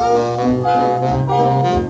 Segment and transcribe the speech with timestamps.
[0.00, 1.88] Okej.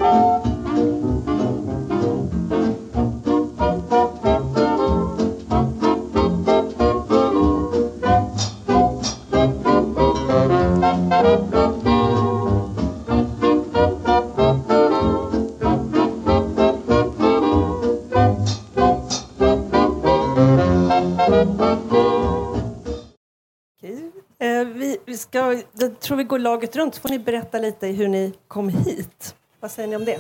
[26.09, 29.35] Tror vi går laget runt, så får ni berätta lite hur ni kom hit.
[29.61, 30.19] Vad säger ni om det?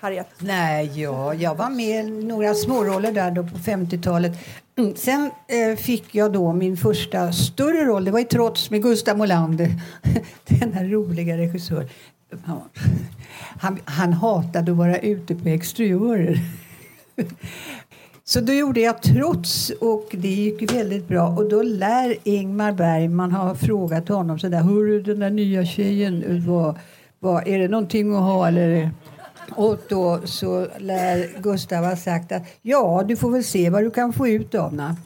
[0.00, 0.26] Harriet?
[0.38, 4.32] Nej, ja, jag var med i några småroller där då på 50-talet.
[4.78, 8.04] Mm, sen eh, fick jag då min första större roll.
[8.04, 9.70] Det var i Trots med Gustav Molander.
[10.44, 11.88] Den här roliga regissören.
[13.60, 16.38] Han, han hatade att vara ute på exteriörer.
[18.26, 21.28] Så då gjorde jag Trots och det gick ju väldigt bra.
[21.28, 24.60] Och då lär Ingmar Bergman ha frågat honom så där.
[24.60, 26.78] Hörru den där nya tjejen, vad,
[27.18, 28.90] vad, är det någonting att ha eller?
[29.56, 33.90] Och då så lär Gustav ha sagt att ja, du får väl se vad du
[33.90, 34.96] kan få ut av henne.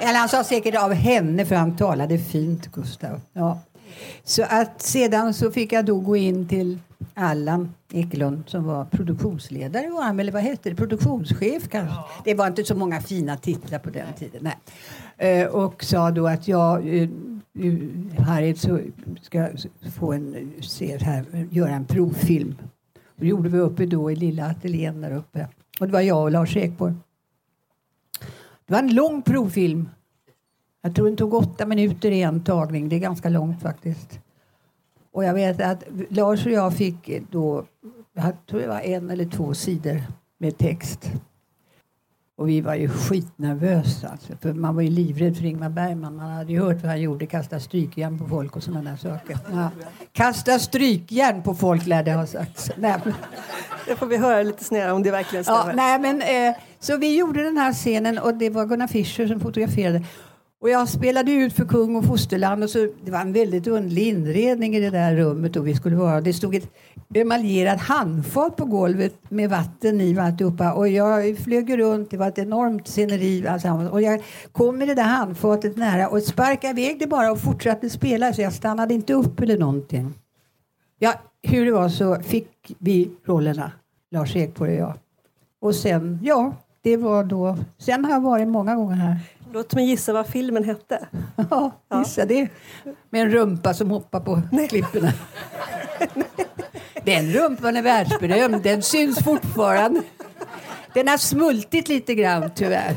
[0.00, 3.20] Eller han sa säkert av henne för han talade fint Gustav.
[3.32, 3.58] Ja.
[4.24, 6.78] Så att sedan så fick jag då gå in till
[7.18, 10.76] Allan Ekelund som var produktionsledare var han, eller vad hette det?
[10.76, 11.96] Produktionschef kanske.
[12.24, 14.40] Det var inte så många fina titlar på den tiden.
[14.42, 14.58] Nej.
[15.16, 17.08] Eh, och sa då att jag eh,
[17.58, 17.74] eh,
[18.18, 18.80] Harriet så
[19.22, 19.48] ska
[19.98, 22.54] få en, se här, göra en provfilm.
[22.94, 25.48] Och det gjorde vi uppe då i lilla ateljén där uppe.
[25.80, 26.94] Och det var jag och Lars Ekborg.
[28.66, 29.88] Det var en lång provfilm.
[30.82, 32.88] Jag tror den tog åtta minuter i en tagning.
[32.88, 34.20] Det är ganska långt faktiskt.
[35.18, 37.64] Och jag vet att Lars och jag fick då,
[38.14, 40.02] jag tror det var en eller två sidor
[40.38, 41.10] med text.
[42.36, 44.08] Och vi var ju skitnervösa.
[44.08, 46.16] Alltså, för man var ju livrädd för Ingmar Bergman.
[46.16, 47.26] Man hade ju hört vad han gjorde.
[47.26, 49.38] Kasta strykjärn på folk och sådana där saker.
[49.52, 49.70] Ja.
[50.12, 52.70] Kasta strykjärn på folk lärde jag ha sagt.
[52.76, 53.14] Nej, men-
[53.86, 55.66] Det får vi höra lite snarare om det verkligen stämmer.
[55.68, 59.26] Ja, nej, men, eh, så vi gjorde den här scenen och det var Gunnar Fischer
[59.26, 60.02] som fotograferade.
[60.60, 64.06] Och jag spelade ut för kung och fosterland och så, det var en väldigt underlig
[64.08, 65.56] inredning i det där rummet.
[65.56, 66.72] Och vi skulle vara, det stod ett
[67.14, 70.72] emaljerat handfat på golvet med vatten i och alltihopa.
[70.72, 73.46] Och jag flög runt, det var ett enormt sceneri.
[73.90, 77.90] Och jag kom med det där handfatet nära och sparkade iväg det bara och fortsatte
[77.90, 80.14] spela så jag stannade inte upp eller någonting.
[80.98, 83.72] Ja, hur det var så fick vi rollerna,
[84.10, 84.94] Lars Ekborg och jag.
[85.60, 86.52] Och sen, ja,
[86.82, 87.56] det var då...
[87.78, 89.18] Sen har jag varit många gånger här.
[89.52, 91.08] Låt mig gissa vad filmen hette.
[91.50, 92.48] Ja, gissa det.
[93.10, 95.12] Med en rumpa som hoppar på klipporna.
[97.04, 98.62] Den rumpan är världsberömd.
[98.62, 100.02] Den syns fortfarande.
[100.94, 102.96] Den har smultit lite grann tyvärr.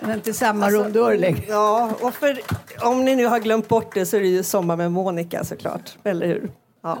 [0.00, 1.44] Den är inte samma rondör längre.
[1.48, 2.40] Ja, och för,
[2.82, 5.96] om ni nu har glömt bort det så är det ju Sommar med Monica såklart.
[6.04, 6.50] Eller hur?
[6.82, 6.98] Ja.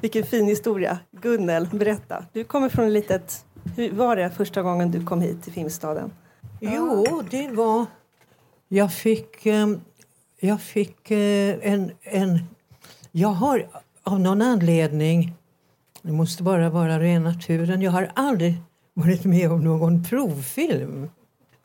[0.00, 0.98] Vilken fin historia.
[1.20, 2.24] Gunnel, berätta.
[2.32, 3.44] Du kommer från ett litet...
[3.76, 6.12] Hur var det första gången du kom hit till Filmstaden?
[6.72, 7.86] Jo, det var...
[8.68, 9.80] Jag fick, ehm,
[10.40, 12.38] jag fick eh, en, en...
[13.12, 13.68] Jag har
[14.02, 15.34] av någon anledning...
[16.02, 17.82] Det måste bara vara ren naturen.
[17.82, 18.54] Jag har aldrig
[18.94, 21.10] varit med om någon provfilm.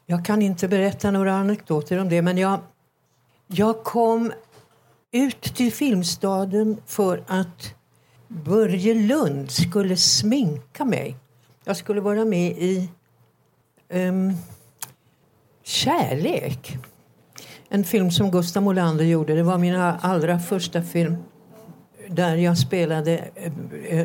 [0.06, 2.60] Jag kan inte berätta några anekdoter om det, men jag,
[3.48, 4.32] jag kom
[5.12, 7.74] ut till Filmstaden för att
[8.28, 11.16] Börje Lund skulle sminka mig.
[11.64, 12.90] Jag skulle vara med i
[13.90, 14.34] um,
[15.70, 16.78] Kärlek.
[17.70, 19.36] En film som Gustav Molander gjorde.
[19.36, 21.16] Det var min allra första film
[22.08, 24.00] där jag spelade eh,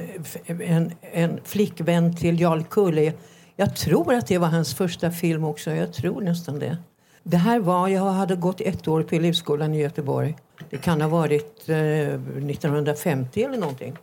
[0.46, 3.12] eh, en, en flickvän till Jarl Kulle.
[3.56, 5.70] Jag tror att det var hans första film också.
[5.70, 6.76] Jag tror nästan det.
[7.22, 10.36] Det här var, jag hade gått ett år på Elevskolan i Göteborg.
[10.70, 13.96] Det kan ha varit eh, 1950 eller någonting.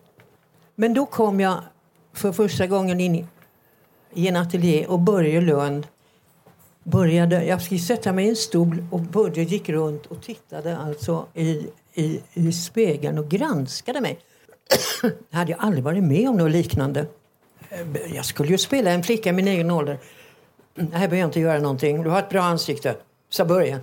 [0.75, 1.59] Men då kom jag
[2.13, 3.27] för första gången in
[4.13, 5.87] i en ateljé och Börje Lund
[6.83, 11.25] började, jag skulle sätta mig i en stol och Börje gick runt och tittade alltså
[11.33, 14.19] i, i, i spegeln och granskade mig.
[15.29, 17.05] jag hade jag aldrig varit med om något liknande.
[17.69, 19.99] Eh, jag skulle ju spela en flicka i min egen ålder.
[20.75, 22.03] Det här behöver jag inte göra någonting.
[22.03, 22.95] Du har ett bra ansikte,
[23.29, 23.79] sa Börje.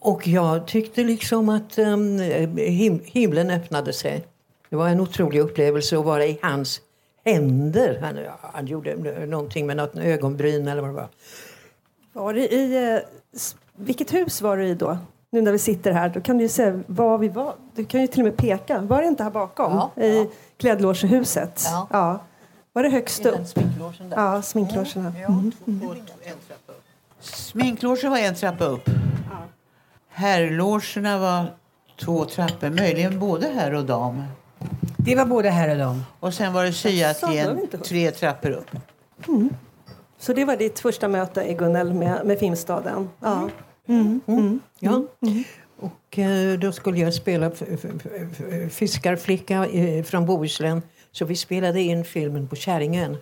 [0.00, 2.18] Och jag tyckte liksom att um,
[2.56, 4.24] him himlen öppnade sig.
[4.70, 6.80] Det var en otrolig upplevelse att vara i hans
[7.32, 7.98] händer.
[8.02, 8.18] Han,
[8.52, 8.96] han gjorde
[9.26, 11.08] någonting med något ögonbryn eller vad det var.
[12.12, 13.00] Var det i, eh,
[13.76, 14.98] vilket hus var du i då?
[15.30, 17.54] Nu när vi sitter här, då kan du ju säga var vi var.
[17.74, 18.80] Du kan ju till och med peka.
[18.80, 19.72] Var det inte här bakom?
[19.94, 21.64] Ja, I klädlogehuset?
[21.90, 22.20] Ja.
[22.72, 23.46] Var det högst upp?
[23.46, 25.02] sminklogen Ja, sminklogen.
[25.02, 25.24] här.
[25.28, 25.52] Mm.
[27.20, 28.90] Sminklogen var en trappa upp.
[30.08, 31.46] Herrlogerna var
[32.00, 34.22] två trappor, möjligen både herr och dam.
[35.00, 36.02] Det var både här och dam.
[36.20, 36.72] Och sen var det
[37.46, 37.84] hört.
[37.84, 38.70] tre trappor upp.
[40.18, 43.08] Så det var ditt första möte i Gunnel med, med Filmstaden?
[43.20, 43.50] Ja.
[44.78, 45.02] Ja.
[45.80, 47.50] Och eh, då skulle jag spela
[48.70, 50.82] fiskarflicka eh, från Bohuslän.
[51.12, 53.16] Så vi spelade in filmen på Käringön.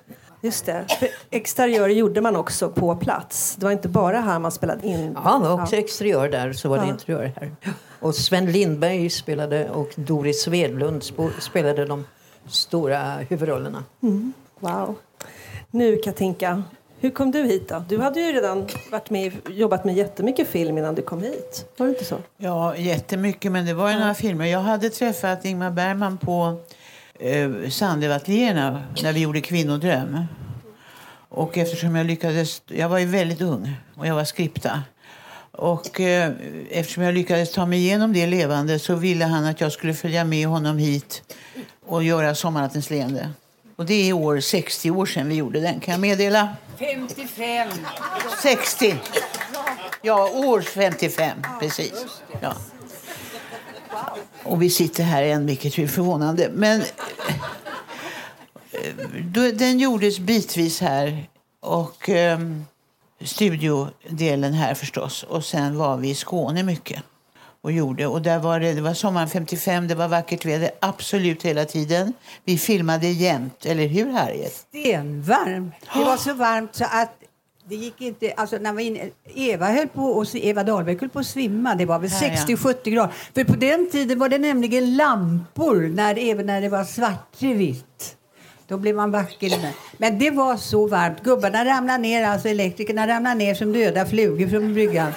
[0.46, 0.84] Just det.
[0.98, 3.56] För exteriörer gjorde man också på plats.
[3.58, 5.18] Det var inte bara här man spelade in.
[5.24, 6.90] Ja, det var också exteriör där, så var det Ja.
[6.90, 7.52] interiör här.
[8.00, 11.02] Och Sven Lindberg spelade och Doris Svedlund
[11.38, 12.04] spelade de
[12.48, 13.84] stora huvudrollerna.
[14.60, 14.94] Wow.
[15.70, 16.62] Nu Katinka,
[17.00, 17.84] hur kom du hit då?
[17.88, 21.66] Du hade ju redan varit med, jobbat med jättemycket film innan du kom hit.
[21.76, 22.16] Var det inte så?
[22.36, 24.44] Ja, jättemycket, men det var ju några filmer.
[24.46, 26.56] Jag hade träffat Ingmar Bergman på
[27.18, 30.24] eh, Sandövateliérna när vi gjorde Kvinnodröm.
[31.28, 34.82] Och eftersom jag lyckades, jag var ju väldigt ung och jag var skripta.
[35.50, 36.32] Och eh,
[36.70, 40.24] eftersom jag lyckades ta mig igenom det levande så ville han att jag skulle följa
[40.24, 41.22] med honom hit
[41.86, 43.30] och göra Sommarnattens leende.
[43.76, 46.48] Och det är år 60 år sedan vi gjorde den, kan jag meddela.
[46.78, 47.68] 55.
[48.42, 48.94] 60!
[50.02, 51.92] Ja, år 55, precis.
[52.40, 52.56] Ja.
[54.42, 56.50] Och vi sitter här än, vilket är förvånande.
[56.52, 56.82] Men
[59.54, 61.28] den gjordes bitvis här
[61.60, 62.38] och eh,
[63.24, 65.22] studiodelen här förstås.
[65.22, 67.02] Och sen var vi i Skåne mycket
[67.60, 68.06] och gjorde.
[68.06, 72.12] Och där var det, det var sommaren 55, det var vackert väder absolut hela tiden.
[72.44, 74.52] Vi filmade jämt, eller hur Harriet?
[74.52, 75.74] Stenvarmt.
[75.94, 77.12] Det var så varmt så att
[77.68, 81.18] det gick inte, alltså när man inne, Eva höll på och Eva Dahlberg höll på
[81.18, 81.74] att svimma.
[81.74, 82.54] Det var väl Ja, ja.
[82.56, 83.12] 60-70 grader.
[83.34, 88.15] För på den tiden var det nämligen lampor, när, även när det var svartvitt.
[88.68, 89.72] Då blev man vacker.
[89.98, 91.22] Men det var så varmt.
[91.22, 95.12] Gubbarna ramlade ner, alltså elektrikerna ramlade ner som döda flugor från bryggan.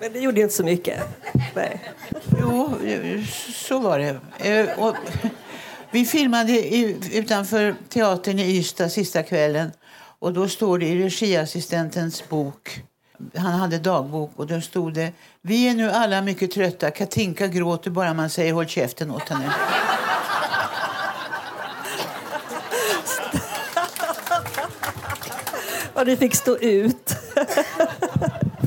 [0.00, 1.00] Men det gjorde inte så mycket.
[1.54, 1.80] Nej.
[2.40, 2.74] Jo,
[3.54, 4.20] så var det.
[4.38, 4.96] Eh, Och
[5.90, 6.76] vi filmade
[7.12, 9.70] utanför teatern i Ystad sista kvällen.
[10.18, 12.82] Och då står det i regiassistentens bok,
[13.36, 15.12] han hade dagbok, och då stod det
[15.42, 16.90] Vi är nu alla mycket trötta.
[16.90, 19.52] Katinka gråter bara man säger håll käften åt henne.
[26.00, 27.16] Och du fick stå ut.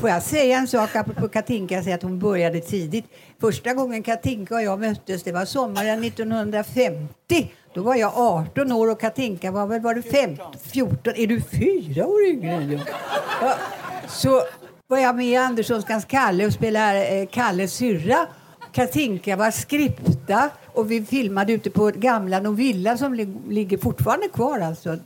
[0.00, 3.04] Får jag säga en sak apropå Katinka, säger att hon började tidigt.
[3.40, 7.52] Första gången Katinka och jag möttes, det var sommaren 1950.
[7.74, 11.12] Då var jag 18 år och Katinka var väl var du 15, 14?
[11.16, 12.80] Är du fyra år yngre än jag?
[13.40, 13.54] Ja,
[14.08, 14.42] så
[14.86, 18.26] var jag med i Anderssonskans Kalle och spelade eh, Kalles syrra.
[18.72, 19.50] Katinka var
[20.24, 24.60] skripta och vi filmade ute på gamla Novilla som lig- ligger fortfarande kvar.
[24.60, 24.98] Alltså.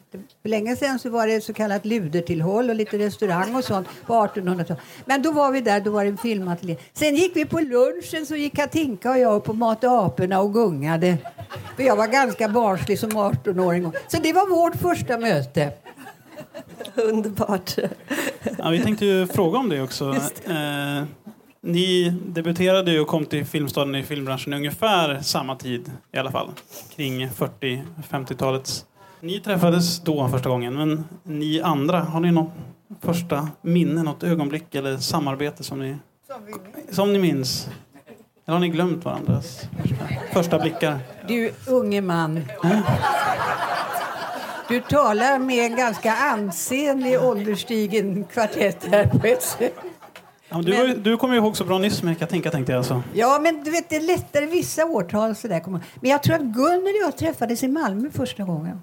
[0.42, 4.12] För länge sedan så var det så kallat ludertillhåll och lite restaurang och sånt på
[4.14, 4.78] 1800-talet.
[5.06, 6.76] Men då var vi där, då var det en filmateljé.
[6.92, 10.52] Sen gick vi på lunchen så gick Katinka och jag upp och matade aporna och
[10.54, 11.18] gungade.
[11.76, 13.92] För jag var ganska barnslig som 18-åring.
[14.08, 15.72] Så det var vårt första möte.
[16.94, 17.76] Underbart.
[18.58, 20.14] Ja, vi tänkte ju fråga om det också.
[20.46, 21.02] Eh,
[21.60, 26.50] ni debuterade ju och kom till Filmstaden i filmbranschen ungefär samma tid i alla fall.
[26.96, 28.84] Kring 40-50-talets.
[29.20, 32.52] Ni träffades då första gången, men ni andra, har ni något
[33.00, 35.96] första minne, något ögonblick eller samarbete som ni,
[36.90, 37.68] som ni minns?
[38.46, 39.62] Eller har ni glömt varandras
[40.32, 40.98] första, blickar?
[41.28, 42.44] Du unge man.
[44.68, 49.74] Du talar med en ganska ansenlig ålderstigen kvartett här på ett sätt.
[50.48, 52.84] Ja, men du, ju- du kommer ju ihåg så bra nyss med Katinka tänkte jag.
[52.84, 53.02] Så.
[53.14, 55.34] Ja, men du vet, det är lättare vissa årtal.
[55.36, 55.80] Så där kommer.
[56.00, 58.82] Men jag tror att Gunnel och jag träffades i Malmö första gången.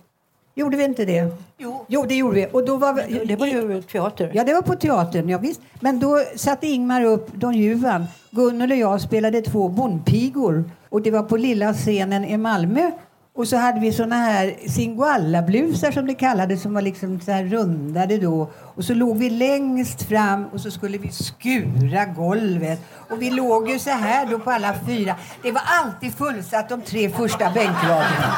[0.57, 1.27] Gjorde vi inte det?
[1.57, 1.86] Jo.
[1.88, 2.48] Jo, det gjorde vi.
[2.51, 4.31] Och då var vi, Det var ju teater.
[4.34, 5.29] Ja, det var på teatern.
[5.29, 5.62] Ja, visst.
[5.79, 8.05] Men då satte Ingmar upp Don Juan.
[8.31, 10.63] Gunnel och jag spelade två bondpigor.
[10.89, 12.91] Och det var på lilla scenen i Malmö.
[13.36, 17.44] Och så hade vi såna här singoalla-blusar som det kallades som var liksom så här
[17.44, 18.51] rundade då.
[18.75, 22.80] Och så låg vi längst fram och så skulle vi skura golvet.
[23.10, 25.15] Och vi låg ju så här då på alla fyra.
[25.44, 28.36] Det var alltid fullsatt de tre första bänkraderna.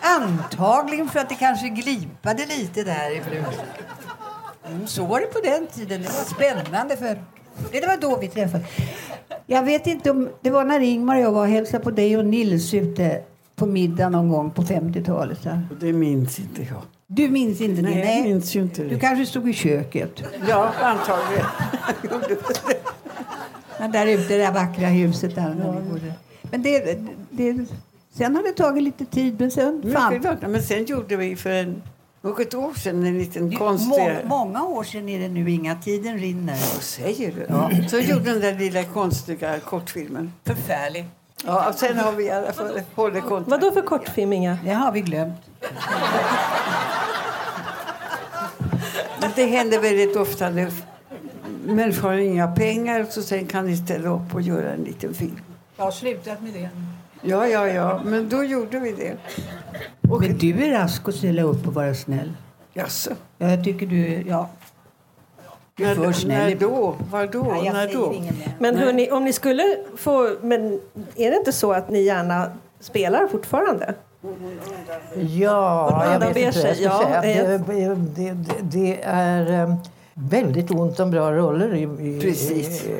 [0.00, 3.66] Antagligen för att det kanske glipade lite där i blusen.
[4.66, 6.02] Mm, så var det på den tiden.
[6.02, 6.96] Det var spännande.
[6.96, 7.24] för
[7.72, 8.66] Det var då vi träffades.
[9.52, 12.16] Jag vet inte om det var när Ingmar och jag var och hälsade på dig
[12.16, 13.22] och Nils ute
[13.56, 15.42] på middag någon gång på 50-talet.
[15.42, 15.58] så.
[15.80, 16.82] Det minns inte jag.
[17.06, 17.88] Du minns inte det?
[17.90, 18.98] Nej, jag minns inte Du det.
[19.00, 20.22] kanske stod i köket.
[20.48, 21.46] Ja, antagligen.
[23.80, 25.54] Men där ute, det där vackra huset där.
[25.90, 26.12] Bodde.
[26.42, 26.98] Men det,
[27.30, 27.66] det,
[28.14, 29.40] sen har det tagit lite tid.
[29.40, 30.48] Men sen vackert.
[30.48, 31.82] Men sen gjorde vi för en
[32.24, 33.88] Något år sedan, en liten konstig...
[33.88, 35.74] må, många år sedan är det nu, Inga.
[35.74, 36.74] Tiden rinner.
[36.74, 37.46] Vad säger du?
[37.48, 37.70] Ja.
[37.88, 40.32] Så gjorde den där lilla konstiga kortfilmen.
[40.44, 41.04] Förfärlig.
[41.46, 43.50] Ja, och sen har vi i alla fall hållit kontakt.
[43.50, 44.58] Vad då för kortfilm, Inga?
[44.64, 45.40] Det har vi glömt.
[49.34, 50.70] Det händer väldigt ofta när
[51.64, 55.40] människor har inga pengar så sen kan ni ställa upp och göra en liten film.
[55.76, 56.70] Jag har slutat med det.
[57.22, 59.16] Ja, ja, ja, men då gjorde vi det.
[60.10, 62.32] Och, Men du är rask att ställa upp och vara snäll.
[62.72, 64.22] jaså, Ja, jag tycker du...
[64.28, 64.48] Ja.
[65.74, 66.48] Du är för snäll.
[66.50, 66.96] när då?
[67.10, 67.42] Var då?
[67.42, 68.14] Nej, när då?
[68.58, 70.36] Men hörni, om ni skulle få...
[70.42, 70.80] Men
[71.16, 72.50] är det inte så att ni gärna
[72.80, 73.94] spelar fortfarande?
[75.16, 77.52] Ja, Och jag vet inte jag ska ja, säga.
[77.54, 77.60] eh.
[77.60, 79.74] Det, det, det, är eh,
[80.14, 81.74] väldigt ont om bra roller.
[81.74, 82.86] I, i, Precis.
[82.86, 82.94] i-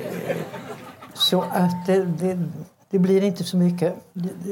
[1.14, 2.38] så att det, det,
[2.92, 3.94] det blir inte så mycket.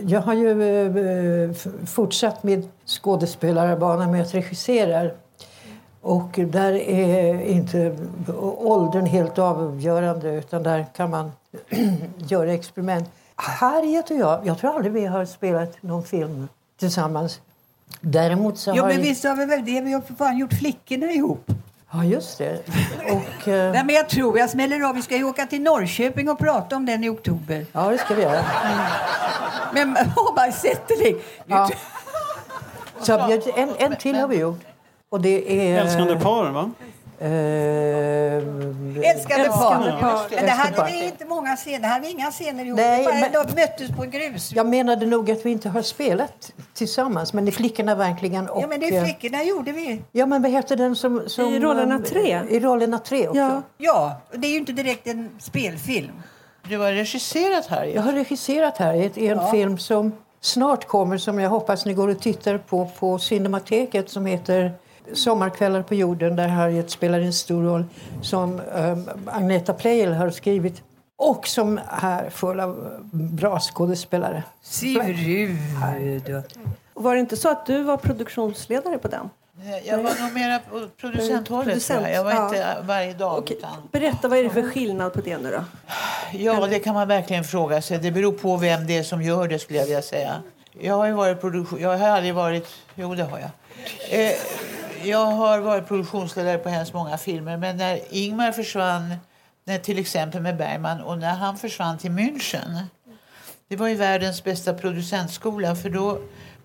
[0.07, 1.53] Jag har ju eh,
[1.87, 5.11] fortsatt med skådespelarbanan med att regissera.
[6.01, 7.97] Och där är inte
[8.59, 11.33] åldern helt avgörande utan där kan man
[12.19, 13.11] göra experiment.
[13.35, 17.41] Harriet och jag, jag tror aldrig vi har spelat någon film tillsammans.
[18.01, 18.89] Däremot så Jo, har...
[18.89, 19.81] men visst har vi väl det?
[19.81, 21.51] Vi har för fan gjort Flickorna ihop.
[21.93, 22.59] Ja, just det.
[23.11, 24.95] Och, eh, Nej, men jag tror jag smäller av.
[24.95, 27.67] Vi ska ju åka till Norrköping och prata om den i oktober.
[27.73, 28.45] ja, det ska vi göra.
[29.73, 31.17] Men Håberg Zetterling.
[31.47, 31.71] Ja.
[33.01, 34.61] Så vi har, en, en till har vi gjort.
[35.09, 35.81] Och det är...
[35.81, 36.71] Älskande par, va?
[37.23, 40.35] Eh, Älskade Älskande par.
[40.37, 41.81] Men det hade vi inte många scener.
[41.81, 42.77] Det hade vi inga scener ihop.
[42.79, 44.53] Nej, men- de möttes på grus.
[44.53, 48.49] Jag menade nog att vi inte har spelat tillsammans, men det är flickorna verkligen.
[48.49, 50.03] Och, Ja, men det är eh, flickorna gjorde vi.
[50.13, 51.23] Ja, men vad heter den som...
[51.27, 52.41] som I rollerna eh, tre?
[52.49, 53.41] I rollerna tre också.
[53.41, 53.63] Ja.
[53.79, 56.13] Ja, det är ju inte direkt en spelfilm.
[56.69, 57.95] Du har regisserat Harriet.
[57.95, 62.09] Jag har regisserat här i en film som snart kommer som jag hoppas ni går
[62.09, 64.73] och tittar på på Cinemateket som heter
[65.13, 67.85] Sommarkvällar på jorden där Harriet spelar en stor roll
[68.23, 70.83] som um, Agneta Pleijel har skrivit
[71.17, 74.43] och som är full av bra skådespelare.
[74.63, 75.57] Sivrud.
[76.95, 79.31] Och Var det inte så att du var produktionsledare på den?
[79.85, 81.67] Jag var nog mera på producenthållet.
[81.67, 82.15] Producent, jag.
[82.15, 82.45] jag var ja.
[82.45, 83.39] inte varje dag.
[83.39, 85.65] Okej, Utan, Berätta, vad är det för skillnad på det nu då?
[86.33, 87.99] ja, det kan man verkligen fråga sig.
[87.99, 90.43] Det beror på vem det är som gör det skulle jag vilja säga.
[90.81, 91.81] Jag har ju varit produktion...
[91.81, 92.69] Jag har aldrig varit...
[92.95, 93.51] Jo, det har jag.
[94.11, 94.33] Eh,
[95.05, 97.57] jag har varit produktionsledare på hemskt många filmer.
[97.57, 99.17] Men när Ingmar försvann,
[99.65, 102.83] när, till exempel med Bergman, och när han försvann till München.
[103.69, 105.77] Det var ju världens bästa producentskola.
[105.77, 106.19] För då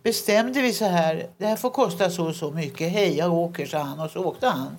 [0.04, 1.28] bestämde vi så här.
[1.38, 2.92] Det här får kosta så och så mycket.
[2.92, 4.00] Hej, jag åker, sa han.
[4.00, 4.78] Och så åkte han.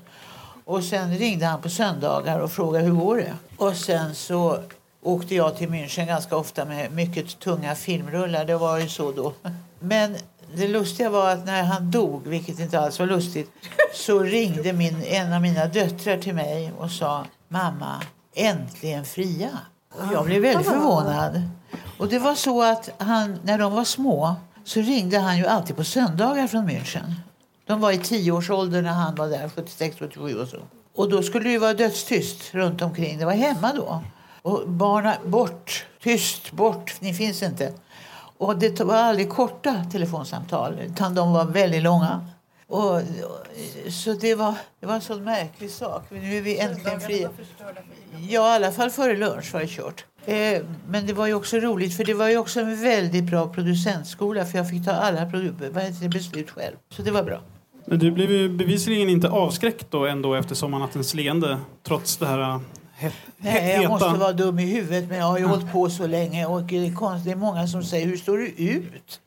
[0.64, 3.34] Och sen ringde han på söndagar och frågade hur går det.
[3.56, 4.58] Och sen så
[5.02, 8.44] åkte jag till München ganska ofta med mycket tunga filmrullar.
[8.44, 9.32] Det var ju så då.
[9.78, 10.16] Men
[10.54, 13.50] det lustiga var att när han dog, vilket inte alls var lustigt,
[13.94, 18.02] så ringde min, en av mina döttrar till mig och sa Mamma,
[18.34, 19.50] äntligen fria.
[19.90, 21.42] Och jag blev väldigt förvånad.
[21.98, 25.76] Och det var så att han, när de var små så ringde han ju alltid
[25.76, 27.14] på söndagar från München.
[27.66, 30.56] De var i tioårsåldern när han var där, 76, 77 och så.
[30.94, 33.18] Och då skulle det ju vara dödstyst runt omkring.
[33.18, 34.02] Det var hemma då.
[34.42, 37.72] Och barna, bort, tyst, bort, ni finns inte.
[38.38, 42.26] Och det var aldrig korta telefonsamtal, utan de var väldigt långa.
[42.68, 43.00] Och,
[43.90, 46.02] så det var, det var en sån märklig sak.
[46.10, 47.30] Nu är vi äntligen fria.
[48.28, 50.04] Ja, i alla fall före lunch var det kört.
[50.24, 53.48] Eh, men det var ju också roligt för det var ju också en väldigt bra
[53.48, 55.26] producentskola för jag fick ta alla
[56.10, 56.76] beslut själv.
[56.88, 57.40] Så det var bra.
[57.84, 62.60] Men du blev ju bevisligen inte avskräckt då ändå efter Sommarnattens leende trots det här
[63.36, 66.46] Nej, jag måste vara dum i huvudet men jag har ju hållit på så länge
[66.46, 67.24] och det är konstigt.
[67.24, 69.20] Det är många som säger hur står du ut?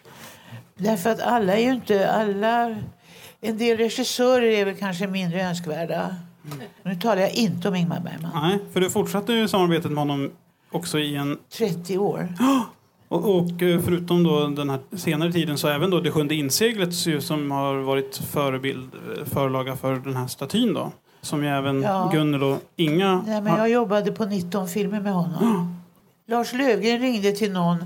[0.78, 2.76] Därför att alla är ju inte alla.
[3.42, 6.16] En del regissörer är väl kanske mindre önskvärda.
[6.84, 8.32] Nu talar jag inte om Ingmar Bergman.
[8.34, 10.32] Nej, för du fortsatte ju samarbetet med honom
[10.72, 12.34] också i en 30 år.
[13.12, 16.94] Och, och eh, förutom då den här senare tiden så även då Det sjunde inseglet
[17.24, 20.92] som har varit förebild, eh, förlaga för den här statyn då.
[21.22, 22.10] Som ju även Ja.
[22.14, 25.76] Gunnel och Inga Nej, men jag jobbade på 19 filmer med honom.
[26.28, 27.84] Lars Löfgren ringde till någon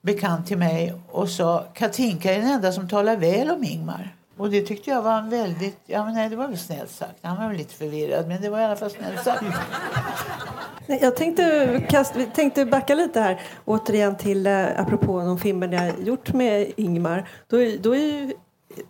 [0.00, 4.14] bekant till mig och sa Katinka är den enda som talar väl om Ingmar.
[4.36, 5.78] Och det tyckte jag var en väldigt...
[5.86, 7.14] Ja, men nej, det var väl snällt sagt.
[7.22, 9.42] Han var väl lite förvirrad, men det var i alla fall snällt sagt.
[10.86, 15.68] Nej, Jag tänkte, kast, vi tänkte backa lite här återigen till eh, apropå de filmer
[15.68, 17.28] ni har gjort med Ingmar.
[17.48, 18.32] Då, är- då är ju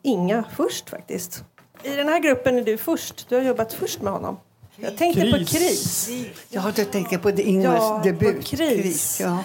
[0.02, 1.44] Inga först faktiskt.
[1.85, 3.29] I den här gruppen är du först.
[3.29, 4.37] Du har jobbat först med honom.
[4.77, 5.51] Jag tänkte på Kris.
[6.09, 6.11] kris.
[6.49, 8.45] Ja, du tänker på det Ingmars Ja, på debut.
[8.47, 9.21] Kris.
[9.21, 9.45] ja.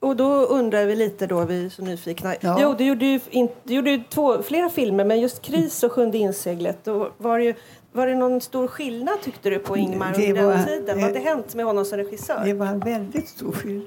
[0.00, 2.34] Och då undrar vi lite då, vi är så nyfikna.
[2.40, 2.58] Ja.
[2.60, 5.92] Jo, du gjorde ju, in, du gjorde ju två, flera filmer, men just Kris och
[5.92, 6.78] Sjunde inseglet.
[6.84, 7.54] Då var, det ju,
[7.92, 10.96] var det någon stor skillnad tyckte du på Ingmar Det under var- den tiden?
[11.00, 12.42] Vad hade hänt med honom som regissör?
[12.44, 13.86] Det var en väldigt stor skillnad.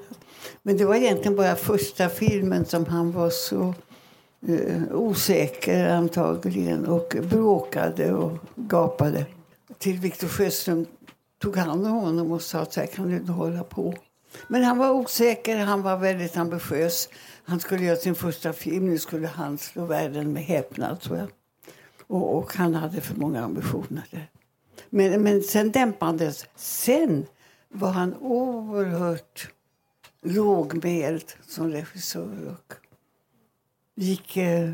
[0.62, 3.74] Men det var egentligen bara första filmen som han var så
[4.48, 9.26] eh, osäker antagligen och bråkade och gapade.
[9.78, 10.86] Till Victor Sjöström
[11.38, 13.94] tog hand om honom och sa att så här kan du inte hålla på.
[14.48, 17.08] Men han var osäker, han var väldigt ambitiös.
[17.44, 21.28] Han skulle göra sin första film, nu skulle han slå världen med häpnad tror jag.
[22.06, 24.30] Och, och han hade för många ambitioner där.
[24.90, 26.46] Men, men sen dämpades.
[26.56, 27.26] Sen
[27.68, 29.50] var han oerhört
[30.22, 32.74] lågmäld som regissör och
[34.00, 34.70] gick eh,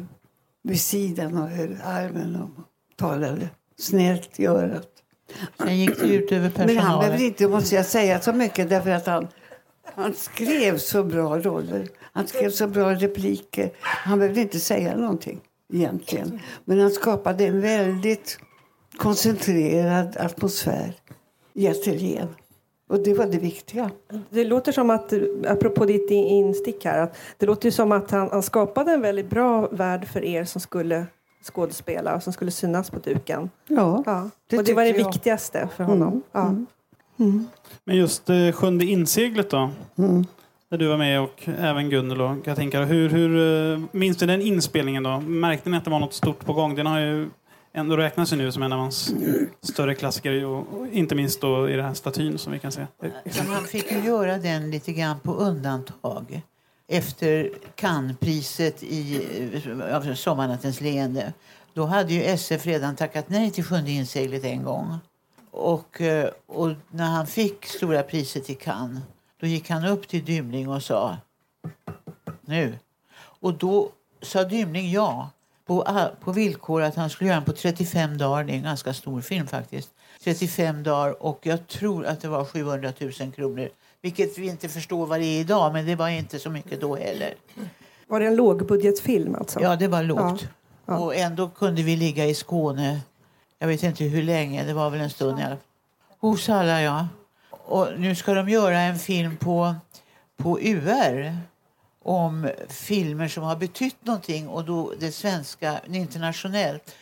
[0.62, 2.50] vid sidan och höll armen och
[2.97, 4.88] talade snällt i örat.
[5.59, 7.00] Sen gick det ut över Men han personalen.
[7.00, 9.28] behövde inte, måste jag säga, så mycket därför att han,
[9.95, 11.88] han skrev så bra roller.
[12.12, 13.71] Han skrev så bra repliker.
[13.80, 15.40] Han behövde inte säga någonting
[15.73, 16.40] egentligen.
[16.64, 18.38] Men han skapade en väldigt
[18.97, 20.95] koncentrerad atmosfär
[21.54, 22.28] i ateljén.
[22.88, 23.90] Och det var det viktiga.
[24.30, 25.12] Det låter som att,
[25.48, 29.00] apropå ditt in- instick här, att det låter ju som att han, han skapade en
[29.00, 31.06] väldigt bra värld för er som skulle
[31.42, 33.50] skådespela och som skulle synas på duken.
[33.68, 34.30] Ja, Ja.
[34.50, 35.06] Det och det var det jag.
[35.12, 36.22] viktigaste för honom.
[36.32, 36.54] Ja.
[37.84, 39.70] Men just eh, Sjunde inseglet då?
[39.98, 40.26] Mm.
[40.70, 42.84] Där du var med och även Gunnel och Katinka.
[42.84, 45.20] Hur, hur eh, minns du den inspelningen då?
[45.20, 46.74] Märkte ni att det var något stort på gång?
[46.74, 47.28] Den har ju
[47.76, 49.14] ändå räknas nu som en av hans
[49.62, 52.87] större klassiker och, inte minst då i den här statyn som vi kan se.
[53.49, 56.42] Han fick ju göra den lite grann på undantag
[56.88, 59.23] efter Cannespriset i
[59.92, 61.33] av Sommarnattens leende.
[61.75, 64.99] Då hade ju SF redan tackat nej till Sjunde inseglet en gång.
[65.50, 69.02] Och, eh, och när han fick stora priset i Cannes
[69.40, 71.16] då gick han upp till Dymling och sa
[72.40, 72.78] nu.
[73.18, 73.90] Och då
[74.23, 75.30] sa Dymling ja
[75.66, 78.44] på, a- på villkor att han skulle göra den på 35 dagar.
[78.44, 79.90] Det är en ganska stor film faktiskt.
[80.25, 83.68] 35 dagar och jag tror att det var 700 000 kronor.
[84.02, 86.96] Vilket vi inte förstår vad det är idag men det var inte så mycket då
[86.96, 87.35] heller.
[88.06, 89.61] Var det en lågbudgetfilm alltså?
[89.61, 90.20] Ja, det var lågt.
[90.42, 90.49] Ja.
[90.86, 90.99] Ja.
[90.99, 93.00] Och ändå kunde vi ligga i Skåne.
[93.58, 95.64] Jag vet inte hur länge, det var väl en stund i alla fall.
[96.19, 97.08] Hos alla, ja.
[97.50, 99.75] Och nu ska de göra en film på,
[100.36, 101.36] på UR
[102.06, 106.95] om filmer som har betytt någonting och då det svenska internationellt.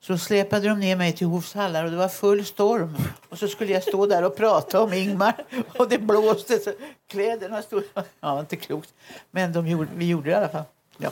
[0.00, 2.96] Så släpade de ner mig till Hovs hallar och det var full storm.
[3.28, 5.44] Och så skulle jag stå där och prata om Ingmar
[5.78, 6.72] och det blåste så
[7.08, 7.82] kläderna stod...
[8.20, 8.94] Ja, inte klokt.
[9.30, 10.64] Men de gjorde, vi gjorde det i alla fall.
[10.98, 11.10] Ja.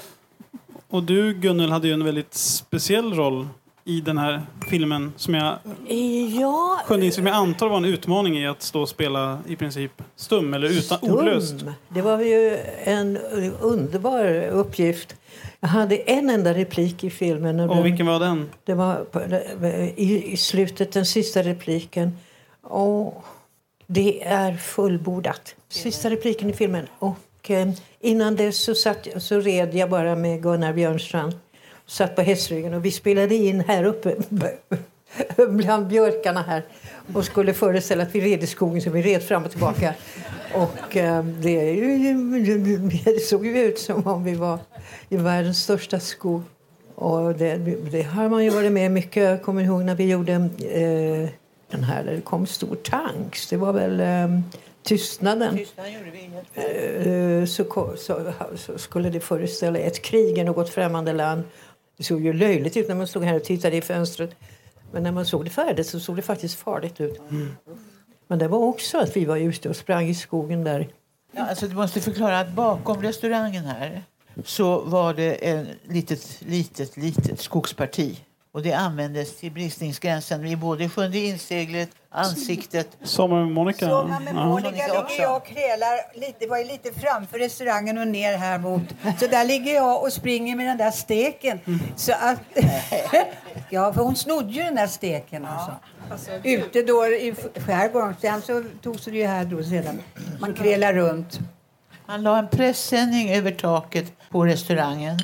[0.88, 3.48] Och du Gunnel hade ju en väldigt speciell roll
[3.84, 5.58] i den här filmen som jag,
[6.40, 9.92] Ja, inseglet, som jag antar var en utmaning i att stå och spela i princip
[10.16, 11.56] stum eller utan, ordlöst.
[11.60, 11.72] Stum.
[11.88, 13.18] Det var ju en
[13.60, 15.16] underbar uppgift.
[15.60, 17.60] Jag hade en enda replik i filmen.
[17.60, 18.50] Och Och den- vilken var den?
[18.64, 19.06] Det var
[19.96, 22.16] i, i slutet, den sista repliken.
[22.62, 23.24] Och
[23.86, 25.54] det är fullbordat.
[25.68, 26.86] Sista repliken i filmen.
[26.98, 27.68] Och eh,
[28.00, 31.32] innan dess så, satt, så red jag bara med Gunnar Björnstrand.
[31.90, 34.14] Satt på hästryggen och vi spelade in här uppe
[35.48, 36.62] bland björkarna här
[37.14, 39.94] och skulle föreställa att vi red i skogen så vi red fram och tillbaka.
[40.54, 41.74] Och eh, det,
[43.04, 44.58] det såg ju ut som om vi var
[45.08, 46.42] i världens största skog.
[46.94, 47.56] Och det,
[47.90, 49.24] det har man ju varit med mycket.
[49.24, 51.28] Jag kommer ihåg när vi gjorde eh,
[51.70, 53.48] den här där det kom stor tanks.
[53.48, 54.40] Det var väl eh,
[54.82, 55.56] Tystnaden.
[55.56, 56.06] Tystnaden helt
[56.54, 61.42] Eh, så, så, så skulle det föreställa ett krig i något främmande land.
[62.00, 64.36] Det såg ju löjligt ut när man stod här och tittade i fönstret.
[64.92, 67.20] Men när man såg det färdigt så såg det faktiskt farligt ut.
[68.26, 70.88] Men det var också att vi var ute och sprang i skogen där.
[71.32, 74.02] Ja, alltså du måste förklara att bakom restaurangen här
[74.44, 78.20] så var det ett litet, litet, litet skogsparti.
[78.52, 82.88] Och det användes till bristningsgränsen vid både sjunde inseglet, ansiktet.
[83.02, 83.88] Sommar med Monica.
[83.88, 84.44] Sommar med Ja.
[84.46, 85.08] Monica också.
[85.08, 88.82] ligger jag och krälar lite, var lite framför restaurangen och ner här mot.
[89.20, 91.60] Så där ligger jag och springer med den där steken.
[91.96, 92.40] Så att,
[93.70, 95.72] ja, för hon snodde ju den där steken alltså.
[96.44, 97.34] Ute då i
[97.66, 98.14] skärgården.
[98.20, 100.02] Sen så togs det ju här då sedan.
[100.40, 101.38] Man krälar runt.
[102.06, 105.18] Han la en pressändning över taket på restaurangen.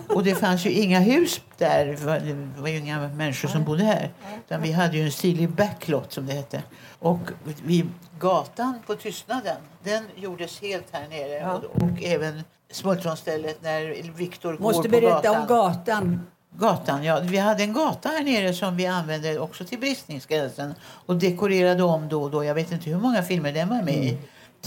[0.08, 1.86] Och det fanns ju inga hus där.
[1.86, 4.10] Det var, ju inga människor som bodde här.
[4.46, 6.62] Utan vi hade ju en stilig backlot som det hette.
[6.98, 7.20] Och
[7.64, 7.84] vi,
[8.18, 11.52] gatan på Tystnaden, den gjordes helt här nere.
[11.52, 15.40] Och, och även smultronstället när Viktor går Måste på berätta gatan.
[15.40, 16.26] om gatan.
[16.56, 17.20] Gatan, ja.
[17.22, 22.08] Vi hade en gata här nere som vi använde också till bristningsgränsen och dekorerade om
[22.08, 22.44] då och då.
[22.44, 24.18] Jag vet inte hur många filmer den var med i.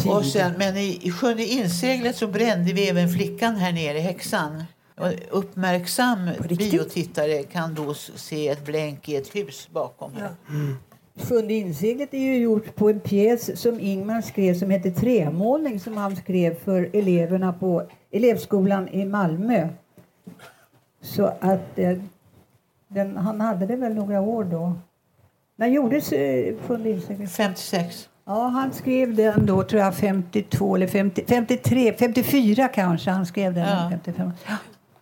[0.08, 4.64] Och sen, men i, i Sjunde inseglet så brände vi även flickan här nere, häxan.
[4.95, 10.12] Och uppmärksam biotittare kan då se ett blänk i ett hus bakom.
[10.13, 10.29] här.
[11.17, 15.97] Sjunde inseglet är ju gjort på en pjäs som Ingmar skrev som hette Trämålning som
[15.97, 19.69] han skrev för eleverna på elevskolan i Malmö.
[21.01, 21.97] Så att eh,
[22.88, 24.73] den, han hade det väl några år då.
[25.55, 27.31] När gjordes eh, Sjunde inseglet?
[27.31, 28.10] 56.
[28.25, 33.53] Ja, han skrev den då tror jag 52 eller 50, 53, 54 kanske han skrev
[33.53, 33.67] den.
[33.67, 33.89] Ja.
[33.91, 34.31] 55.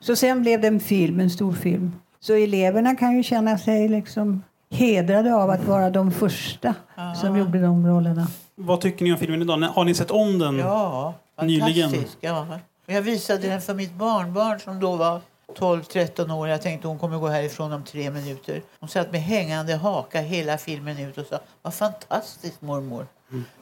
[0.03, 1.91] Så sen blev det en film, en stor film.
[2.19, 6.75] Så eleverna kan ju känna sig liksom hedrade av att vara de första
[7.21, 8.27] som gjorde de rollerna.
[8.55, 9.57] Vad tycker ni om filmen idag?
[9.57, 10.57] Har ni sett om den?
[10.57, 11.89] Ja, Nyligen.
[11.89, 12.17] fantastisk.
[12.21, 12.47] Ja.
[12.87, 15.21] Och Jag visade den för mitt barnbarn som då var
[15.57, 16.47] 12-13 år.
[16.47, 18.61] Jag tänkte hon kommer gå härifrån om tre minuter.
[18.79, 23.07] Hon satt med hängande haka hela filmen ut och sa vad fantastiskt mormor.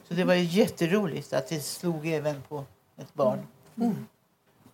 [0.08, 2.64] Så det var ju jätteroligt att det slog även på
[3.00, 3.38] ett barn.
[3.74, 4.06] Men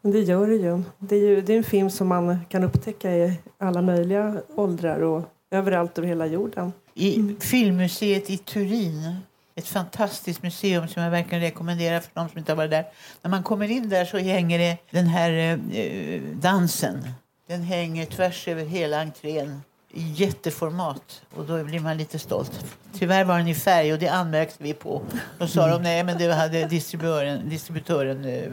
[0.03, 0.83] det gör det ju.
[0.99, 5.01] Det är, ju, det är en film som man kan upptäcka i alla möjliga åldrar
[5.01, 6.73] och överallt över hela jorden.
[6.95, 9.17] I Filmmuseet i Turin,
[9.55, 12.85] ett fantastiskt museum som jag verkligen rekommenderar för de som inte har varit där.
[13.23, 17.09] När man kommer in där så hänger det den här eh, dansen.
[17.49, 19.61] Den hänger tvärs över hela entrén
[19.93, 22.65] i jätteformat och då blir man lite stolt.
[22.93, 25.03] Tyvärr var den i färg och det anmärkte vi på.
[25.39, 28.53] Då sa de nej men det hade distributören, distributören eh,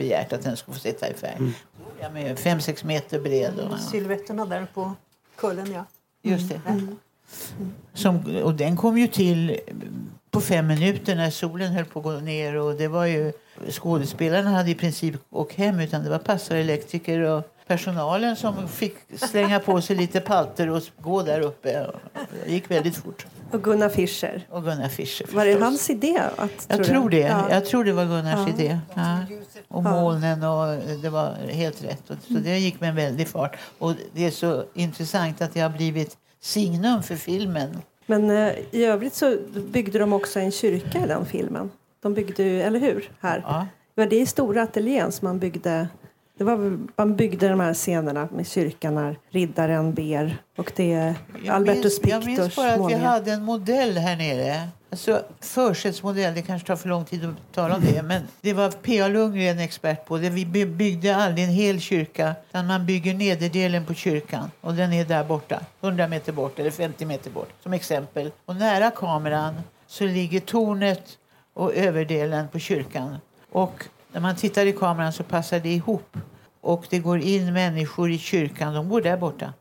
[0.00, 1.52] begärt att den skulle få sitta i färg.
[2.00, 3.58] Ja, med fem sex meter bred.
[3.58, 4.92] Och, Silhuetterna där på
[5.36, 5.84] kullen, ja.
[6.22, 6.60] Just det.
[7.94, 9.60] Som, och den kom ju till
[10.30, 12.56] på fem minuter när solen höll på att gå ner.
[12.56, 13.32] Och det var ju,
[13.70, 18.94] skådespelarna hade i princip åkt hem utan det var passare, elektriker och personalen som fick
[19.16, 21.90] slänga på sig lite palter och gå där uppe.
[22.44, 23.26] Det gick väldigt fort.
[23.52, 24.46] Och Gunnar Fischer.
[24.50, 26.22] Och Gunnar Fischer Var det hans idé?
[26.36, 26.84] Att, Jag du?
[26.84, 27.18] tror det.
[27.18, 27.46] Ja.
[27.50, 28.54] Jag tror det var Gunnars Ja.
[28.62, 28.78] idé.
[28.94, 29.18] Ja.
[29.68, 32.02] Och molnen och det var helt rätt.
[32.06, 33.56] Så det gick med en väldig fart.
[33.78, 37.78] Och det är så intressant att det har blivit signum för filmen.
[38.06, 39.36] Men eh, i övrigt så
[39.72, 41.70] byggde de också en kyrka i den filmen.
[42.02, 43.10] De byggde ju, eller hur?
[43.20, 43.44] Här.
[43.46, 43.66] Ja.
[43.94, 45.88] Det var det i stora ateljén som man byggde.
[46.40, 50.36] Det var, man byggde de här scenerna med kyrkan när riddaren ber.
[50.56, 53.04] Och det är Jag Albertus minns, jag minns Pictors bara att vi målningar.
[53.04, 54.68] hade en modell här nere.
[54.90, 58.02] Alltså försättsmodell, det kanske tar för lång tid att tala om det.
[58.04, 59.08] Men det var P.A.
[59.08, 60.18] Lundgren expert på.
[60.18, 60.30] Det.
[60.30, 62.34] Vi by- byggde aldrig en hel kyrka.
[62.48, 64.50] Utan man bygger nederdelen på kyrkan.
[64.60, 65.60] Och den är där borta.
[65.80, 67.50] 100 meter bort eller 50 meter bort.
[67.62, 68.30] Som exempel.
[68.44, 69.54] Och nära kameran
[69.86, 71.18] så ligger tornet
[71.54, 73.16] och överdelen på kyrkan.
[73.52, 76.16] Och när man tittar i kameran så passar det ihop.
[76.60, 78.74] Och det går in människor i kyrkan.
[78.74, 79.52] De går där borta.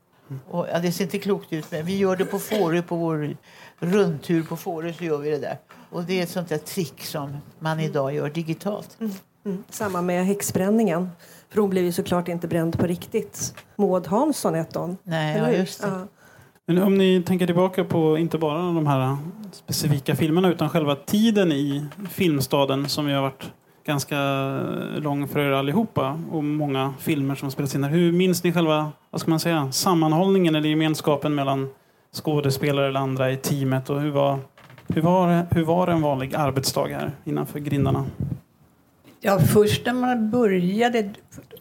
[0.49, 3.35] Och, ja, det ser inte klokt ut, men vi gör det på Fårö, på vår
[3.79, 5.57] rundtur på Fårö så gör vi det där.
[5.89, 8.97] Och det är ett sånt där trick som man idag gör digitalt.
[9.45, 9.63] Mm.
[9.69, 11.09] Samma med häxbränningen.
[11.49, 13.53] För hon blev ju såklart inte bränd på riktigt.
[13.75, 14.97] Maud Hansson hette hon.
[15.03, 15.87] Nej, ja, just det.
[15.87, 16.07] Ja.
[16.65, 19.17] Men om ni tänker tillbaka på inte bara de här
[19.51, 23.51] specifika filmerna utan själva tiden i filmstaden som ju har varit
[23.89, 24.17] ganska
[24.97, 27.91] lång för er allihopa och många filmer som spelats in här.
[27.91, 31.69] Hur minns ni själva vad ska man säga, sammanhållningen eller gemenskapen mellan
[32.13, 34.39] skådespelare eller andra i teamet och hur var,
[34.87, 38.05] hur var, hur var en vanlig arbetsdag här innanför grindarna?
[39.21, 41.09] Ja, först när man började,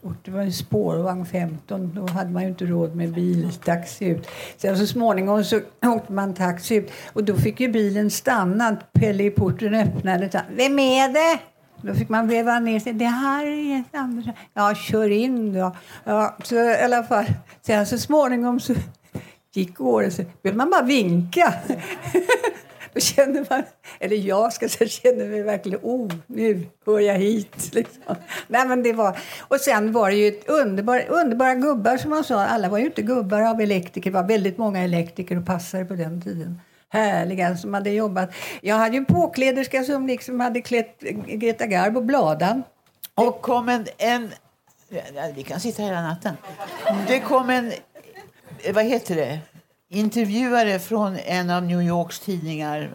[0.01, 4.05] och det var ju spårvagn 15, då hade man ju inte råd med bil, taxi
[4.05, 4.27] ut.
[4.57, 8.77] Sen så småningom så åkte man taxi ut och då fick ju bilen stanna.
[8.93, 11.39] Pelle i porten öppnade och sa, Vem är det?
[11.81, 12.93] Då fick man veva ner sig.
[12.93, 14.33] Det här är Jens Andersson.
[14.53, 15.75] Ja, kör in då.
[16.03, 17.25] Ja, så i alla fall.
[17.61, 18.73] Sen så småningom så
[19.53, 21.53] gick året så behövde man bara vinka.
[22.93, 23.63] Då känner man,
[23.99, 27.73] eller jag ska säga, känner mig verkligen, oh, nu hör jag hit.
[27.73, 28.15] Liksom.
[28.47, 32.23] Nej, men det var, och sen var det ju ett underbar, underbara gubbar som man
[32.23, 32.45] sa.
[32.45, 34.11] Alla var ju inte gubbar av elektriker.
[34.11, 36.61] Det var väldigt många elektriker och passare på den tiden.
[36.89, 38.29] Härliga som hade jobbat.
[38.61, 42.63] Jag hade ju en påkläderska som liksom hade klätt Greta Garbo bladan.
[43.15, 44.31] Och kom en, en...
[45.35, 46.37] Vi kan sitta hela natten.
[47.07, 47.73] Det kom en...
[48.73, 49.39] Vad heter det?
[49.89, 52.89] Intervjuare från en av New Yorks tidningar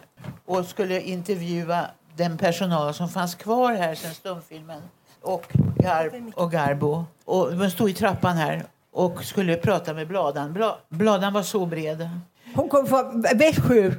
[0.45, 4.81] och skulle intervjua den personal som fanns kvar här sen stumfilmen
[5.21, 5.45] och,
[5.77, 7.05] Gar och Garbo.
[7.25, 10.53] Och de stod i trappan här och skulle prata med Bladan.
[10.53, 12.09] Bla Bladan var så bred.
[12.55, 13.91] Hon kom från Växjö.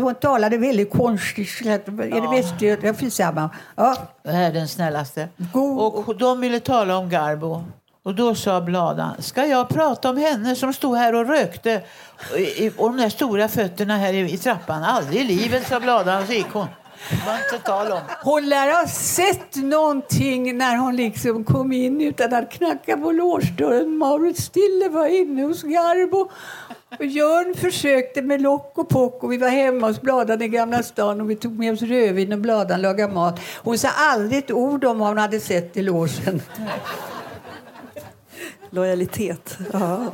[0.00, 1.66] Hon talade väldigt konstigt.
[1.66, 2.96] Är det Västergötland?
[3.00, 3.50] Ja, samma.
[3.76, 3.96] Ja.
[4.22, 5.28] Det här är den snällaste.
[5.52, 6.08] God.
[6.08, 7.64] Och de ville tala om Garbo.
[8.02, 11.82] Och då sa Bladan, ska jag prata om henne som stod här och rökte
[12.76, 14.84] och de där stora fötterna här i, trappan?
[14.84, 16.26] Aldrig i livet, sa Bladan.
[16.26, 16.66] Så gick hon.
[18.22, 23.96] Hon lär ha sett någonting när hon liksom kom in utan att knacka på låsdörren.
[23.96, 26.30] Marit Stille var inne hos Garbo.
[26.98, 30.82] Och Jörn försökte med lock och pock och vi var hemma hos Bladan i Gamla
[30.82, 33.40] stan och vi tog med oss rödvin och Bladan lagade mat.
[33.56, 36.42] Hon sa aldrig ett ord om vad hon hade sett i låsen.
[38.70, 39.58] Lojalitet.
[39.72, 40.04] Ja.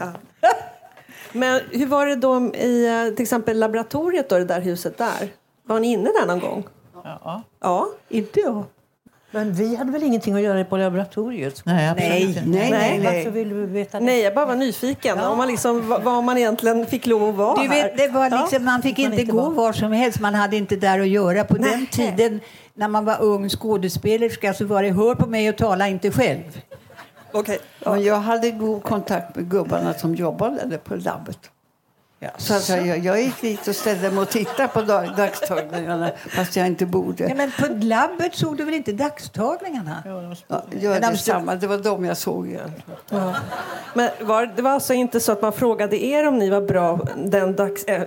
[0.00, 0.12] Ja.
[1.32, 5.28] Men hur var det då i eh, till exempel laboratoriet, då, det där huset där?
[5.62, 6.66] Var ni inne där någon gång?
[7.04, 7.42] Ja.
[7.60, 7.88] Ja.
[8.08, 8.64] Inte jag.
[9.30, 11.62] Men vi hade väl ingenting att göra på laboratoriet?
[11.64, 12.42] Nej, Nej.
[12.46, 13.30] Nej, nej, Varför nej.
[13.30, 14.04] vill du veta det?
[14.04, 15.20] Nej, jag bara var nyfiken.
[15.20, 18.40] Om man liksom, vad- man egentligen fick lov att vara Du vet, det var Ja.
[18.40, 19.50] liksom, man fick man inte inte gå vara.
[19.50, 20.20] var som helst.
[20.20, 21.44] Man hade inte där att göra.
[21.44, 21.70] På Nej.
[21.70, 22.40] den tiden
[22.74, 26.60] när man var ung skådespelerska så var det hör på mig och tala inte själv.
[27.32, 27.58] Okej.
[27.84, 31.38] Men jag hade god kontakt med gubbarna som jobbade på labbet.
[32.38, 36.56] Så alltså, jag, jag gick dit och ställde mig och tittade på dag, dagstagningarna fast
[36.56, 37.24] jag inte borde.
[37.28, 40.02] Ja, men på labbet såg du väl inte dagstagningarna?
[40.04, 41.54] Ja, de det samma.
[41.54, 42.58] Det var de jag såg.
[43.10, 43.34] fall.
[43.94, 47.00] Men var, det var alltså inte så att man frågade er om ni var bra
[47.24, 47.84] den dags...
[47.84, 48.02] Eh,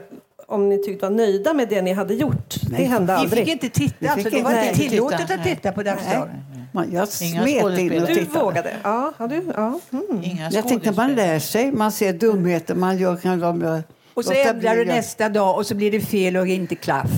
[0.48, 2.56] om ni tyckte var nöjda med det ni hade gjort?
[2.70, 3.46] det hände Vi aldrig.
[3.46, 3.96] fick inte titta.
[4.00, 4.90] Vi Alltså, fick det var inte titta.
[4.90, 5.56] tillåtet att Nej.
[5.56, 6.44] titta på dagstagningar.
[6.72, 8.06] Man, jag smet in och skådespelare.
[8.08, 8.46] Du tittade.
[8.46, 8.74] vågade?
[8.84, 9.14] Ja.
[9.18, 9.80] ja, du, ja.
[9.92, 10.24] Mm.
[10.24, 13.82] Inga Jag tänkte man lär sig, man ser dumheter, man gör kan de
[14.20, 17.12] Och så ändrar du nästa dag och så blir det fel och inte klaff.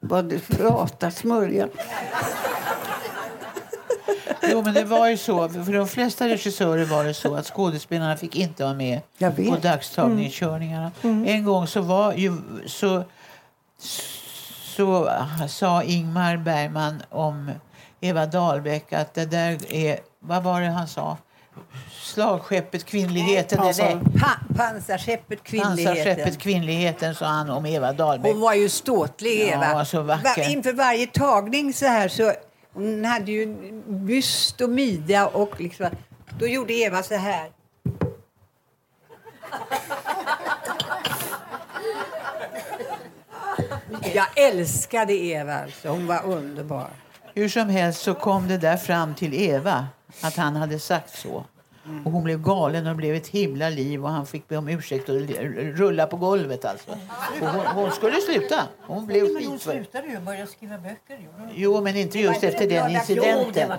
[0.00, 1.68] Vad du pratar, smörja.
[4.42, 5.48] Jo, men det var ju så.
[5.48, 9.48] För de flesta regissörer var det så att skådespelarna fick inte vara med Jag vet.
[9.48, 10.92] på dagstagningskörningarna.
[11.02, 12.32] En gång så var ju
[12.66, 13.04] så,
[14.76, 15.10] så
[15.48, 17.50] sa Ingmar Bergman om
[18.00, 21.16] Eva Dahlbeck att det där är, vad var det han sa?
[22.02, 23.58] Slagskeppet kvinnligheten.
[23.60, 25.94] Eller nej, Pa pansarskeppet kvinnligheten.
[26.04, 28.32] Pansarskeppet kvinnligheten sa han om Eva Dahlbeck.
[28.32, 29.84] Hon var ju ståtlig, Ja, Eva.
[29.84, 30.42] så vacker.
[30.42, 32.32] Va- inför varje tagning så här så
[32.74, 33.46] hon hade ju
[33.88, 35.86] byst och midja och liksom,
[36.38, 37.50] då gjorde Eva så här.
[44.14, 45.88] Jag älskade Eva, alltså.
[45.88, 46.88] hon var underbar.
[47.34, 49.86] Hur som helst så kom det där fram till Eva
[50.22, 51.44] att han hade sagt så.
[52.04, 54.68] Och hon blev galen och det blev ett himla liv och han fick be om
[54.68, 55.14] ursäkt och
[55.76, 56.90] rulla på golvet alltså.
[57.40, 58.68] Och hon, hon skulle sluta.
[58.80, 59.58] Hon blev skitfull.
[59.58, 61.28] slutade ju och började skriva böcker.
[61.54, 63.72] Jo, men inte just efter den incidenten.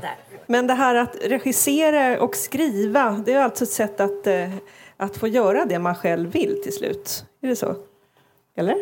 [0.48, 4.50] Men det här att regissera och skriva, det är alltså ett sätt att, eh,
[4.98, 7.26] att få göra det man själv vill till slut.
[7.42, 7.76] Är det så?
[8.56, 8.76] Eller?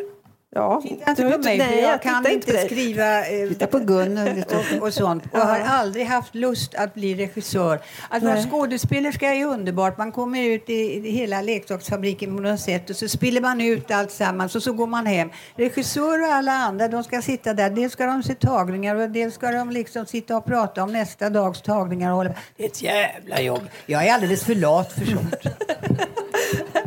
[0.58, 0.82] Ja.
[0.82, 2.66] Titta inte på mig, nej, för jag kan inte dig.
[2.66, 4.44] skriva eh, Titta på Gunnar.
[4.48, 5.24] och, och sånt.
[5.32, 7.80] Och jag har aldrig haft lust att bli regissör.
[8.10, 9.98] Att vara skådespelerska är underbart.
[9.98, 13.92] Man kommer ut i, i hela leksaksfabriken på något sätt och så spiller man ut
[13.92, 15.30] allt sammans och så går man hem.
[15.56, 17.70] Regissör och alla andra, de ska sitta där.
[17.70, 21.30] Dels ska de se tagningar och dels ska de liksom sitta och prata om nästa
[21.30, 22.12] dags tagningar.
[22.12, 22.34] Och hålla.
[22.58, 23.62] Det är ett jävla jobb.
[23.86, 25.36] Jag är alldeles för lat för sånt.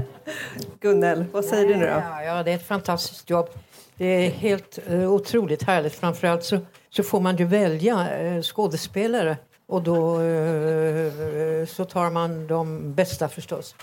[0.81, 1.91] Gunnel, vad säger du nu då?
[1.91, 3.49] Ja, ja, det är ett fantastiskt jobb.
[3.97, 5.95] Det är helt eh, otroligt härligt.
[5.95, 6.59] Framförallt så,
[6.91, 9.37] så får man ju välja eh, skådespelare.
[9.67, 13.75] Och då eh, så tar man de bästa förstås.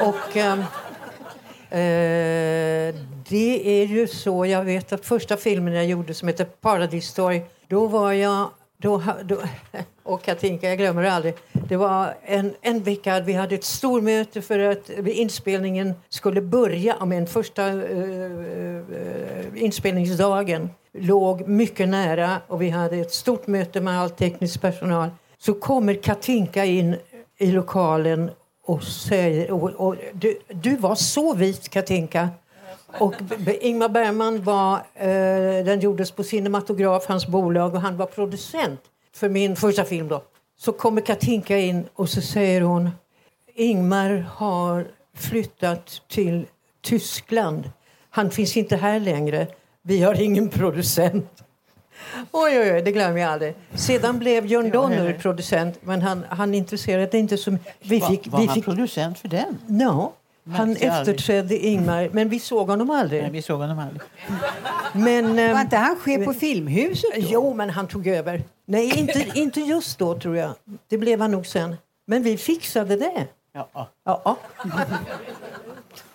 [0.00, 0.60] Och ehm,
[1.70, 2.94] eh,
[3.28, 7.42] det är ju så, jag vet att första filmen jag gjorde som heter Paradise Story,
[7.68, 9.36] då var jag då, då,
[10.02, 11.34] och Katinka, jag glömmer det aldrig.
[11.52, 17.04] Det var en, en vecka, vi hade ett stormöte för att inspelningen skulle börja.
[17.04, 24.00] Men första eh, eh, inspelningsdagen låg mycket nära och vi hade ett stort möte med
[24.00, 25.10] all teknisk personal.
[25.38, 26.96] Så kommer Katinka in
[27.38, 28.30] i lokalen
[28.66, 29.50] och säger...
[29.50, 32.28] Och, och, du, du var så vit, Katinka.
[32.98, 33.14] Och
[33.60, 38.80] Ingmar Bergman var, eh, den gjordes på Cinematograf, hans bolag, och han var producent
[39.14, 40.08] för min första film.
[40.08, 40.22] Då.
[40.58, 42.90] Så kommer Katinka in och så säger hon
[43.54, 46.46] Ingmar har flyttat till
[46.82, 47.70] Tyskland.
[48.10, 49.46] Han finns inte här längre.
[49.82, 51.44] Vi har ingen producent.
[52.32, 53.54] Oj, oj, oj, det glömmer jag aldrig.
[53.74, 58.46] Sedan blev Jörn Donner producent, men han, han intresserade inte så Vi fick, var vi
[58.46, 59.58] han fick, producent för den?
[59.66, 60.12] no,
[60.50, 60.88] han aldrig.
[60.88, 63.30] efterträdde Ingmar, men vi såg honom Nej, aldrig.
[63.32, 64.02] vi såg honom aldrig.
[64.92, 67.20] Men, ehm, Var inte han chef på Filmhuset då?
[67.20, 68.42] Jo, men han tog över.
[68.66, 70.50] Nej, inte, inte just då, tror jag.
[70.88, 71.76] Det blev han nog sen.
[72.06, 73.26] Men vi fixade det.
[73.52, 74.36] Ja, ja.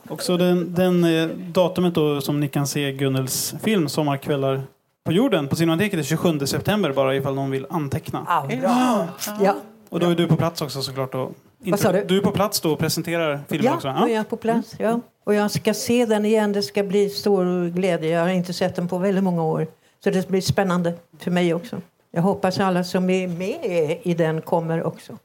[0.10, 4.62] Också den, den eh, datumet då som ni kan se Gunnels film Sommarkvällar
[5.06, 8.26] på jorden på Cinemateket är 27 september bara ifall någon vill anteckna.
[8.62, 9.08] Ja.
[9.42, 9.56] ja.
[9.89, 11.15] Och då är du på plats också såklart.
[11.15, 11.32] Och
[11.63, 12.17] inte, du?
[12.17, 13.88] Är på plats då och presenterar filmen Ja, också?
[13.88, 14.76] är jag på plats.
[14.80, 15.00] Ja.
[15.24, 16.54] Och jag ska se den igen.
[16.54, 18.10] Det ska bli stor glädje.
[18.10, 19.67] Jag har inte sett den på väldigt många år.
[20.04, 21.82] Så det blir spännande för mig också.
[22.12, 25.17] Jag hoppas alla som är med i den kommer också.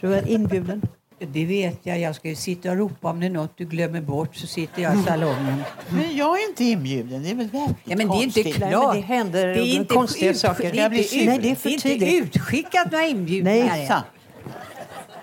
[0.00, 0.82] Du är inbjuden.
[1.26, 2.00] Det vet jag.
[2.00, 4.82] Jag ska ju sitta och ropa om det är något du glömmer bort så sitter
[4.82, 5.62] jag i salongen.
[5.90, 7.22] Men jag är inte inbjuden.
[7.22, 8.54] Det är väl väldigt Ja, men det är inte konstigt.
[8.56, 8.94] klart.
[8.94, 10.72] Nej, det händer Det är inte konstiga ut- saker.
[10.72, 12.24] Det är inte, ut- Nej, det är för det är inte tidigt.
[12.36, 13.80] utskickat några inbjudningar Nej.
[13.82, 13.88] än.
[13.88, 14.04] Sant.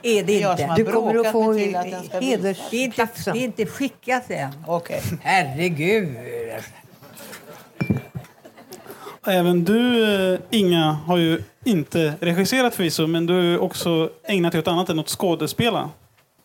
[0.04, 0.74] Är det inte?
[0.78, 2.58] Du kommer att få mig till att den ska bli- heders...
[2.72, 4.50] Det är inte, det är inte skickat än.
[4.68, 5.02] Okej.
[5.22, 6.16] Herregud.
[9.28, 14.52] Även du, eh, Inga, har ju inte regisserat förvisso, men du har ju också ägnat
[14.52, 15.90] dig åt annat än att skådespela.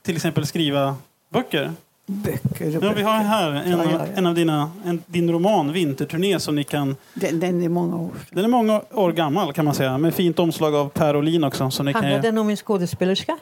[0.03, 0.97] Till exempel skriva
[1.33, 1.73] böcker.
[2.07, 3.03] Böcker och Ja, vi böcker.
[3.03, 6.97] har här en, Ja, ja, en av dina, en, din roman Vinterturné som ni kan...
[7.15, 8.11] Den, den är många år.
[8.31, 11.71] Den är många år gammal kan man säga, med fint omslag av Per Olin också.
[11.71, 13.39] Som ni kan, Handlar den om en skådespelerska?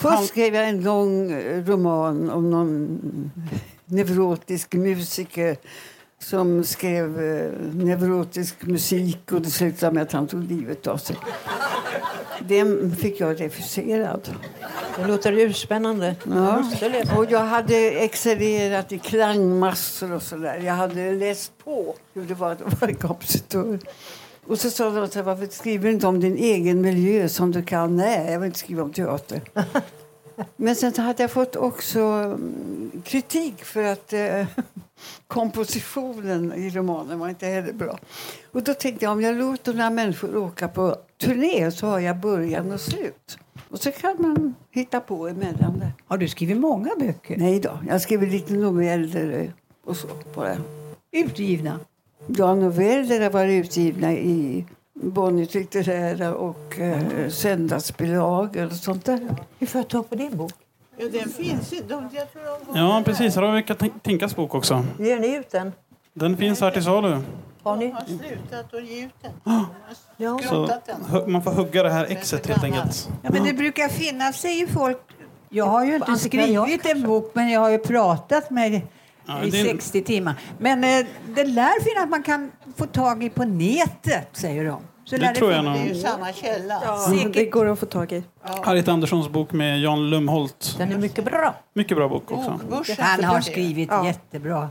[0.00, 3.00] Först skrev jag en lång eh, roman om någon
[3.84, 5.56] neurotisk musiker
[6.22, 11.16] som skrev eh, neurotisk musik och det slutade med att han tog livet av sig.
[12.48, 14.28] Den fick jag refuserad.
[14.96, 16.16] Det låter urspännande.
[16.30, 16.64] Ja.
[17.16, 20.58] Och jag hade excellerat i klangmassor och sådär.
[20.64, 23.78] Jag hade läst på hur det var att vara kompositör.
[24.46, 27.52] Och så sa de så här, varför skriver du inte om din egen miljö som
[27.52, 27.96] du kan?
[27.96, 29.40] Nej, jag vill inte skriva om teater.
[30.56, 34.46] Men sen hade jag fått också mm, kritik för att eh,
[35.26, 37.98] kompositionen i romanen var inte heller bra.
[38.52, 42.16] Och då tänkte jag om jag låter några människor åka på turné så har jag
[42.16, 43.38] början och slut.
[43.68, 45.92] Och så kan man hitta på emellan där.
[46.06, 47.36] Har du skrivit många böcker?
[47.36, 49.52] Nej då, jag skriver lite noveller
[49.84, 50.56] och så bara.
[51.12, 51.80] Utgivna?
[52.26, 54.64] Ja, noveller har varit utgivna i
[55.02, 59.36] Bonniers litterära och eh, söndagsbilagor och sånt där.
[59.58, 60.52] Hur får jag tag på din bok?
[60.96, 61.86] Ja, den finns inte.
[61.94, 63.34] De- Jag tror de har Ja, precis.
[63.36, 64.84] Här har vi Tinkas bok också.
[64.98, 65.72] Ger ni ut den?
[66.12, 67.18] Den finns här till salu.
[67.62, 67.90] Har ni?
[67.90, 69.32] har slutat att ge ut den.
[70.16, 70.38] Ja.
[70.38, 70.96] Så Skrottat den.
[71.10, 73.08] hu- man får hugga det här exet helt enkelt.
[73.22, 74.98] Ja, men det brukar finnas, säger folk.
[75.48, 78.80] Jag har ju inte skrivit en bok, men jag har ju pratat med
[79.30, 80.34] Ja, i det är- 60 timmar.
[80.58, 84.82] Men eh, det lär finnas att man kan få tag i på nätet, säger de.
[85.04, 85.96] Så Det tror jag finnas- Det är nog.
[85.96, 87.04] ju samma källa.
[87.12, 88.22] Mm, det går att få tag i.
[88.62, 90.74] Harriet Anderssons bok med Jan Lumholt.
[90.78, 91.54] Den är mycket bra.
[91.74, 92.56] Mycket bra bok också.
[92.98, 94.06] Han har skrivit Ja.
[94.06, 94.68] jättebra.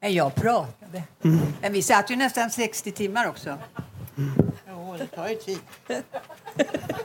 [0.00, 1.02] Men Jag pratade.
[1.62, 3.54] Men vi satt ju nästan 60 timmar också.
[4.16, 5.58] Jo, det tar ju tid.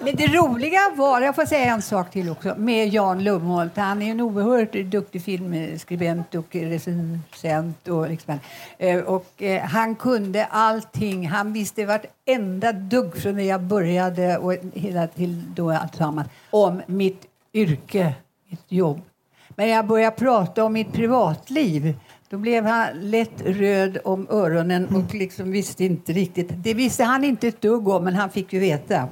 [0.02, 3.78] Men det roliga var, jag får säga en sak till också, med Jan Lumholt.
[3.78, 7.88] Han är en oerhört duktig filmskribent och recensent.
[7.88, 8.40] Och, liksom,
[8.78, 11.28] eh, och eh, han kunde allting.
[11.28, 17.26] Han visste vartenda dugg från när jag började och hela till då alltsammans om mitt
[17.54, 18.14] yrke,
[18.50, 19.02] mitt jobb.
[19.50, 21.96] Men när jag började prata om mitt privatliv
[22.30, 26.48] då blev han lätt röd om öronen och liksom visste inte riktigt.
[26.52, 29.08] Det visste han inte ett dugg om, men han fick ju veta.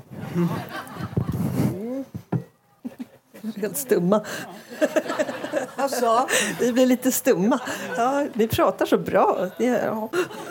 [3.55, 4.21] Helt stumma.
[5.77, 6.27] Vad sa?
[6.59, 7.59] Vi blir lite stumma.
[7.97, 9.49] Ja, ni pratar så bra.
[9.57, 10.09] Det, ja.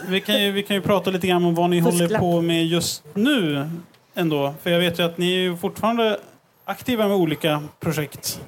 [0.08, 2.20] Vi kan, ju, vi kan ju prata lite grann om vad ni håller Fusklapp.
[2.20, 3.70] på med just nu.
[4.14, 4.54] ändå.
[4.62, 6.20] För jag vet ju att ni är ju fortfarande
[6.64, 8.40] aktiva med olika projekt.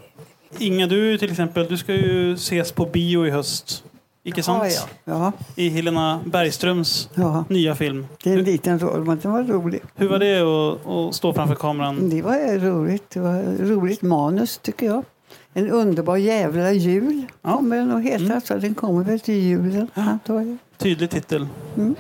[0.59, 3.85] Inga, du till exempel, du ska ju ses på bio i höst.
[4.23, 4.65] Icke sant?
[4.65, 5.13] Ja, ja.
[5.15, 7.45] ja, I Helena Bergströms ja.
[7.49, 8.07] nya film.
[8.25, 9.81] Det är en liten roll, men den var rolig.
[9.95, 12.11] Hur var det att, att stå framför kameran?
[12.11, 13.11] Det var roligt.
[13.11, 15.05] Det var roligt manus, tycker jag.
[15.53, 17.57] En underbar jävla jul Ja.
[17.57, 18.41] kommer den att heta.
[18.41, 20.57] Så den kommer väl till julen, antar jag.
[20.77, 21.47] Tydlig titel.
[21.77, 21.95] Mm.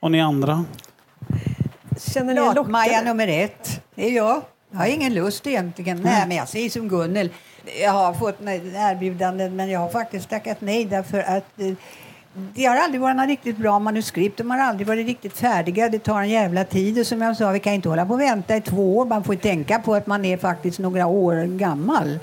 [0.00, 0.64] Och ni andra?
[1.98, 3.80] Känner ni er Maja nummer ett.
[3.94, 4.42] Det är jag.
[4.70, 6.00] Jag har ingen lust egentligen.
[6.02, 7.30] Nej, men jag säger som Gunnel.
[7.80, 11.74] Jag har fått erbjudanden men jag har faktiskt tackat nej därför att eh,
[12.34, 14.38] det har aldrig varit några riktigt bra manuskript.
[14.38, 15.88] De har aldrig varit riktigt färdiga.
[15.88, 16.98] Det tar en jävla tid.
[16.98, 19.06] Och som jag sa, vi kan inte hålla på och vänta i två år.
[19.06, 22.18] Man får ju tänka på att man är faktiskt några år gammal.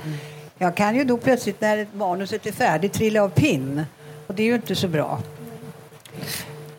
[0.58, 3.86] Jag kan ju då plötsligt när manuset är färdigt trilla av pinn.
[4.28, 5.20] Och det är ju inte så bra.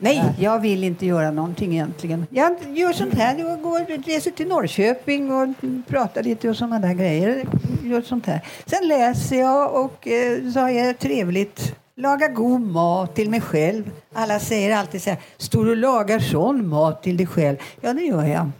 [0.03, 2.27] Nej, jag vill inte göra någonting egentligen.
[2.31, 3.39] Jag gör sånt här.
[3.39, 5.49] Jag går, reser till Norrköping och
[5.89, 7.45] pratar lite och sådana där grejer.
[7.85, 8.41] Gör sånt här.
[8.67, 11.75] Sen läser jag och eh, så har jag trevligt.
[11.97, 13.91] Lagar god mat till mig själv.
[14.13, 17.57] Alla säger alltid så här, står du och lagar sån mat till dig själv?
[17.81, 18.51] Ja, det gör jag.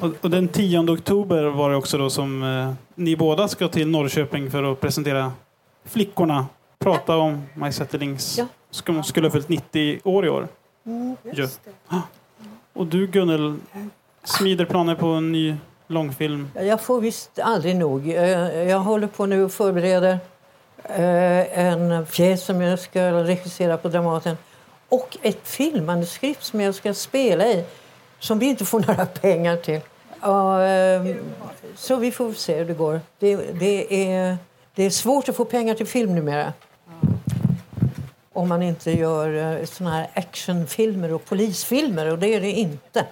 [0.00, 3.88] Och, och den 10 oktober var det också då som eh, ni båda ska till
[3.88, 5.32] Norrköping för att presentera
[5.86, 6.46] Flickorna
[6.78, 8.38] prata om Maj Zetterlings...
[8.38, 8.46] Ja.
[8.70, 10.48] Skulle ha fyllt 90 år i år.
[11.32, 11.48] Ju.
[11.88, 12.00] Ah.
[12.72, 13.56] Och du Gunnel,
[14.24, 15.56] smider planer på en ny
[15.86, 16.50] långfilm.
[16.54, 18.06] Jag får visst aldrig nog.
[18.06, 20.18] Jag håller på nu och förbereder
[20.84, 24.36] eh, en pjäs som jag ska regissera på Dramaten
[24.88, 27.64] och ett filmmanuskript som jag ska spela i
[28.18, 29.80] som vi inte får några pengar till.
[30.20, 31.16] Ja, eh,
[31.76, 33.00] Så vi får se hur det går.
[33.18, 34.36] Det, det, är,
[34.76, 36.52] det är svårt att få pengar till film numera
[38.32, 43.06] om man inte gör eh, såna här actionfilmer och polisfilmer, och det är det inte.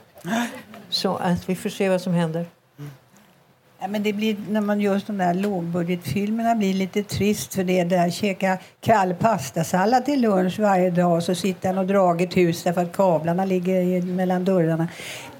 [0.88, 2.46] Så att vi får se vad som händer.
[3.80, 7.78] Ja, men det blir, när man gör de där lågbudgetfilmerna blir lite trist för det
[7.80, 12.22] är där käka kall pastasallad till lunch varje dag och så sitter han och drar
[12.22, 14.88] ett hus därför att kablarna ligger i- mellan dörrarna.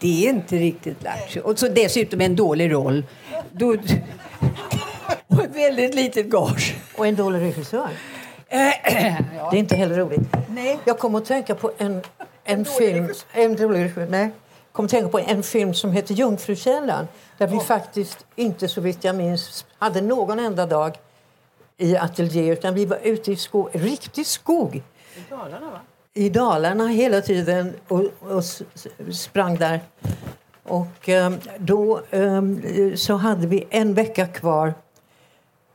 [0.01, 1.41] Det är inte riktigt lattjo.
[1.41, 3.05] Och så dessutom en dålig roll.
[3.53, 3.77] Då,
[5.55, 6.77] väldigt litet gage.
[6.97, 7.89] Och en dålig regissör.
[9.51, 10.21] Det är inte heller roligt.
[10.49, 10.79] Nej.
[10.85, 12.03] Jag kommer att tänka på en,
[12.45, 13.13] en film...
[13.33, 14.31] En dålig regissör, nej.
[14.73, 19.05] kom att tänka på en film som heter Jungfrukällan där vi faktiskt inte, så vitt
[19.05, 20.99] jag minns, hade någon enda dag
[21.77, 24.83] i ateljé utan vi var ute i skog, riktig skog.
[25.17, 25.81] I Dalarna, va?
[26.15, 28.45] I Dalarna hela tiden och, och
[29.15, 29.81] sprang där.
[30.63, 32.43] Och eh, då eh,
[32.97, 34.75] så hade vi en vecka kvar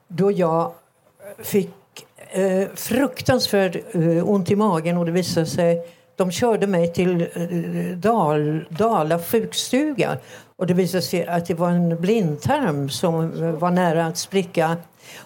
[0.10, 1.70] då jag eh, fick
[2.32, 5.86] eh, fruktansvärt eh, ont i magen och det visade sig
[6.20, 10.18] de körde mig till eh, Dal, Dala sjukstuga.
[10.56, 14.78] Och det visade sig att det var en blindtarm som eh, var nära att spricka.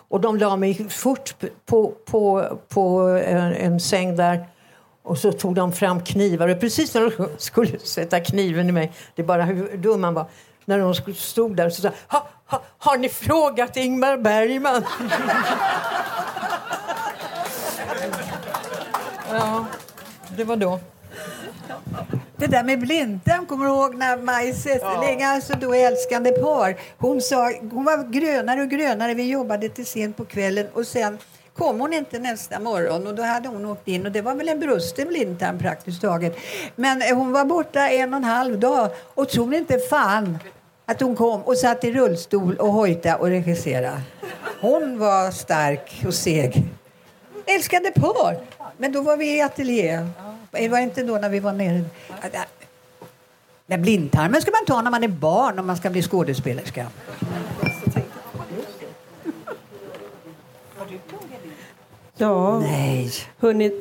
[0.09, 4.45] Och de la mig fort på, på, på en, en säng där.
[5.03, 6.47] Och så tog de fram knivar.
[6.47, 10.13] Och precis när de skulle sätta kniven i mig, det är bara hur dum man
[10.13, 10.25] var,
[10.65, 14.85] när de skulle- stod där så sa ha, ha, har ni frågat Ingmar Bergman?
[19.31, 19.65] ja,
[20.37, 20.79] det var då.
[22.35, 27.21] Det där med blindtarm, kommer du ihåg när Maj Zetterling, alltså då älskande par, hon,
[27.21, 31.17] sa, hon var grönare och grönare, vi jobbade till sent på kvällen och sen
[31.57, 34.49] kom hon inte nästa morgon och då hade hon åkt in och det var väl
[34.49, 36.37] en brusten blindtarm praktiskt taget.
[36.75, 40.39] Men eh, hon var borta en och en halv dag och tror inte fan
[40.85, 44.01] att hon kom och satt i rullstol och hojta och regissera.
[44.61, 46.63] Hon var stark och seg.
[47.45, 48.37] Älskade par!
[48.77, 50.07] Men då var vi i ateljé.
[50.51, 51.83] Det var inte då när vi var nere.
[53.65, 56.87] Den blindtarmen ska man ta när man är barn om man ska bli skådespelerska.
[62.17, 63.11] Ja, Nej.
[63.39, 63.71] hörni,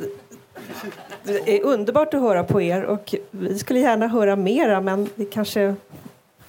[1.25, 5.25] det är underbart att höra på er och vi skulle gärna höra mera men vi
[5.25, 5.75] kanske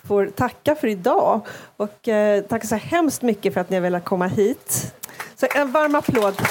[0.07, 1.41] får tacka för idag.
[1.77, 4.93] Och eh, tacka så hemskt mycket för att ni har velat komma hit.
[5.35, 6.41] Så en varm applåd.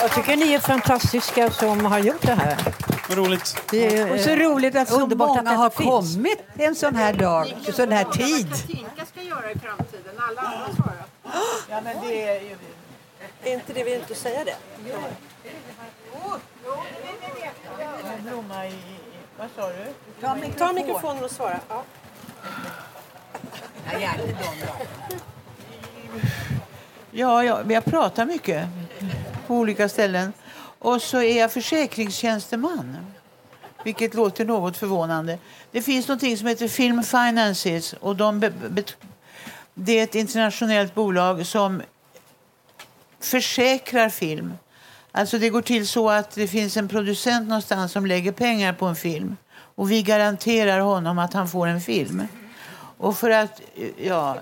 [0.00, 2.56] Jag tycker ni är fantastiska som har gjort det här.
[3.08, 3.56] Vad roligt.
[3.70, 5.88] Det är, Och så roligt att så att många detta har finns.
[6.14, 8.48] kommit en sån här dag, en sån här tid.
[9.32, 10.14] Göra i framtiden.
[10.18, 11.06] Alla andra svarar.
[13.44, 14.56] Är inte det vi inte säga det?
[18.22, 18.78] Blomma i...
[19.38, 20.54] Vad sa du?
[20.58, 21.60] Ta mikrofonen och svara.
[21.68, 21.84] Ja.
[27.10, 28.66] Ja, ja, jag pratar mycket
[29.46, 30.32] på olika ställen.
[30.78, 32.96] Och så är jag försäkringstjänsteman.
[33.84, 35.38] Vilket låter något förvånande.
[35.70, 37.92] Det finns något som heter Film Finances.
[37.92, 38.40] Och de
[39.74, 41.82] det är ett internationellt bolag som
[43.20, 44.52] försäkrar film.
[45.12, 48.86] Alltså det går till så att det finns en producent någonstans som lägger pengar på
[48.86, 49.36] en film.
[49.74, 52.26] Och vi garanterar honom att han får en film.
[52.98, 53.60] Och för att,
[53.96, 54.36] ja,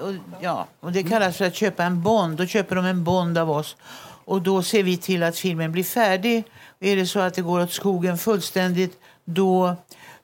[0.00, 2.36] och, ja, och det kallas för att köpa en bond.
[2.36, 3.76] Då köper de en bond av oss.
[4.24, 6.44] Och då ser vi till att filmen blir färdig.
[6.80, 9.76] Är det så att det går åt skogen fullständigt, då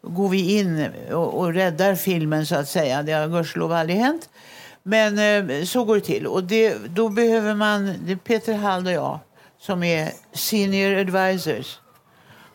[0.03, 3.03] går vi in och, och räddar filmen så att säga.
[3.03, 4.29] Det har gudskelov aldrig hänt.
[4.83, 5.19] Men
[5.51, 6.27] eh, så går det till.
[6.27, 9.19] Och det, då behöver man, det är Peter Hall och jag
[9.59, 11.79] som är senior advisors.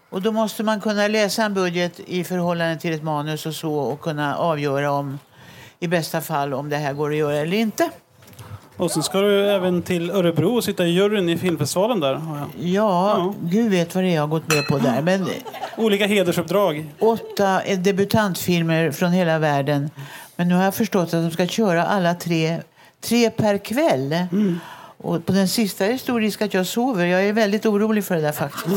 [0.09, 3.75] Och då måste man kunna läsa en budget i förhållande till ett manus och så
[3.75, 5.19] och kunna avgöra om
[5.79, 7.89] i bästa fall om det här går att göra eller inte.
[8.77, 12.13] Och sen ska du även till Örebro och sitta i juryn i filmfestivalen där.
[12.13, 13.33] Ja, Ja.
[13.41, 15.01] Gud vet vad det är jag har gått med på där.
[15.01, 15.27] Men
[15.77, 16.85] Olika hedersuppdrag.
[16.99, 19.89] åtta eh, debutantfilmer från hela världen.
[20.35, 22.59] Men nu har jag förstått att de ska köra alla tre,
[23.01, 24.15] tre per kväll.
[24.97, 27.05] Och på den sista är det stor risk att jag sover.
[27.05, 28.75] Jag är väldigt orolig för det där faktiskt.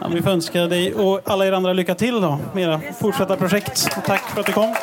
[0.00, 3.36] Ja, vi får önska dig och alla er andra lycka till då med era fortsatta
[3.36, 3.88] projekt.
[3.96, 4.74] Och tack för att du kom.